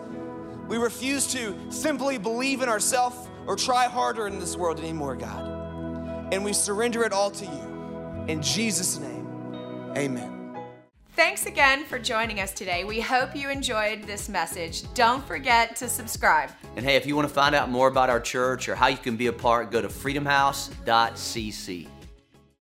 We 0.68 0.78
refuse 0.78 1.28
to 1.34 1.55
simply 1.70 2.18
believe 2.18 2.61
in 2.61 2.70
ourselves 2.70 3.30
or 3.45 3.55
try 3.55 3.86
harder 3.86 4.28
in 4.28 4.39
this 4.39 4.57
world 4.57 4.80
anymore, 4.80 5.15
God. 5.15 6.34
And 6.34 6.43
we 6.43 6.53
surrender 6.53 7.03
it 7.03 7.13
all 7.13 7.32
to 7.32 7.45
you. 7.45 8.26
In 8.28 8.41
Jesus' 8.41 8.99
name, 8.99 9.28
amen. 9.95 10.38
Thanks 11.18 11.45
again 11.47 11.84
for 11.86 11.97
joining 11.97 12.41
us 12.41 12.51
today. 12.51 12.84
We 12.84 13.01
hope 13.01 13.36
you 13.36 13.49
enjoyed 13.49 14.03
this 14.03 14.30
message. 14.30 14.84
Don't 14.93 15.26
forget 15.26 15.76
to 15.78 15.89
subscribe. 15.89 16.51
And 16.76 16.86
hey, 16.86 16.95
if 16.95 17.07
you 17.07 17.15
want 17.15 17.28
to 17.28 17.34
find 17.34 17.55
out 17.55 17.72
more 17.72 17.88
about 17.88 18.11
our 18.11 18.20
church 18.20 18.70
or 18.70 18.76
how 18.76 18.86
you 18.86 18.97
can 18.97 19.18
be 19.18 19.26
a 19.26 19.34
part, 19.34 19.72
go 19.72 19.82
to 19.82 19.88
freedomhouse.cc. 19.88 21.88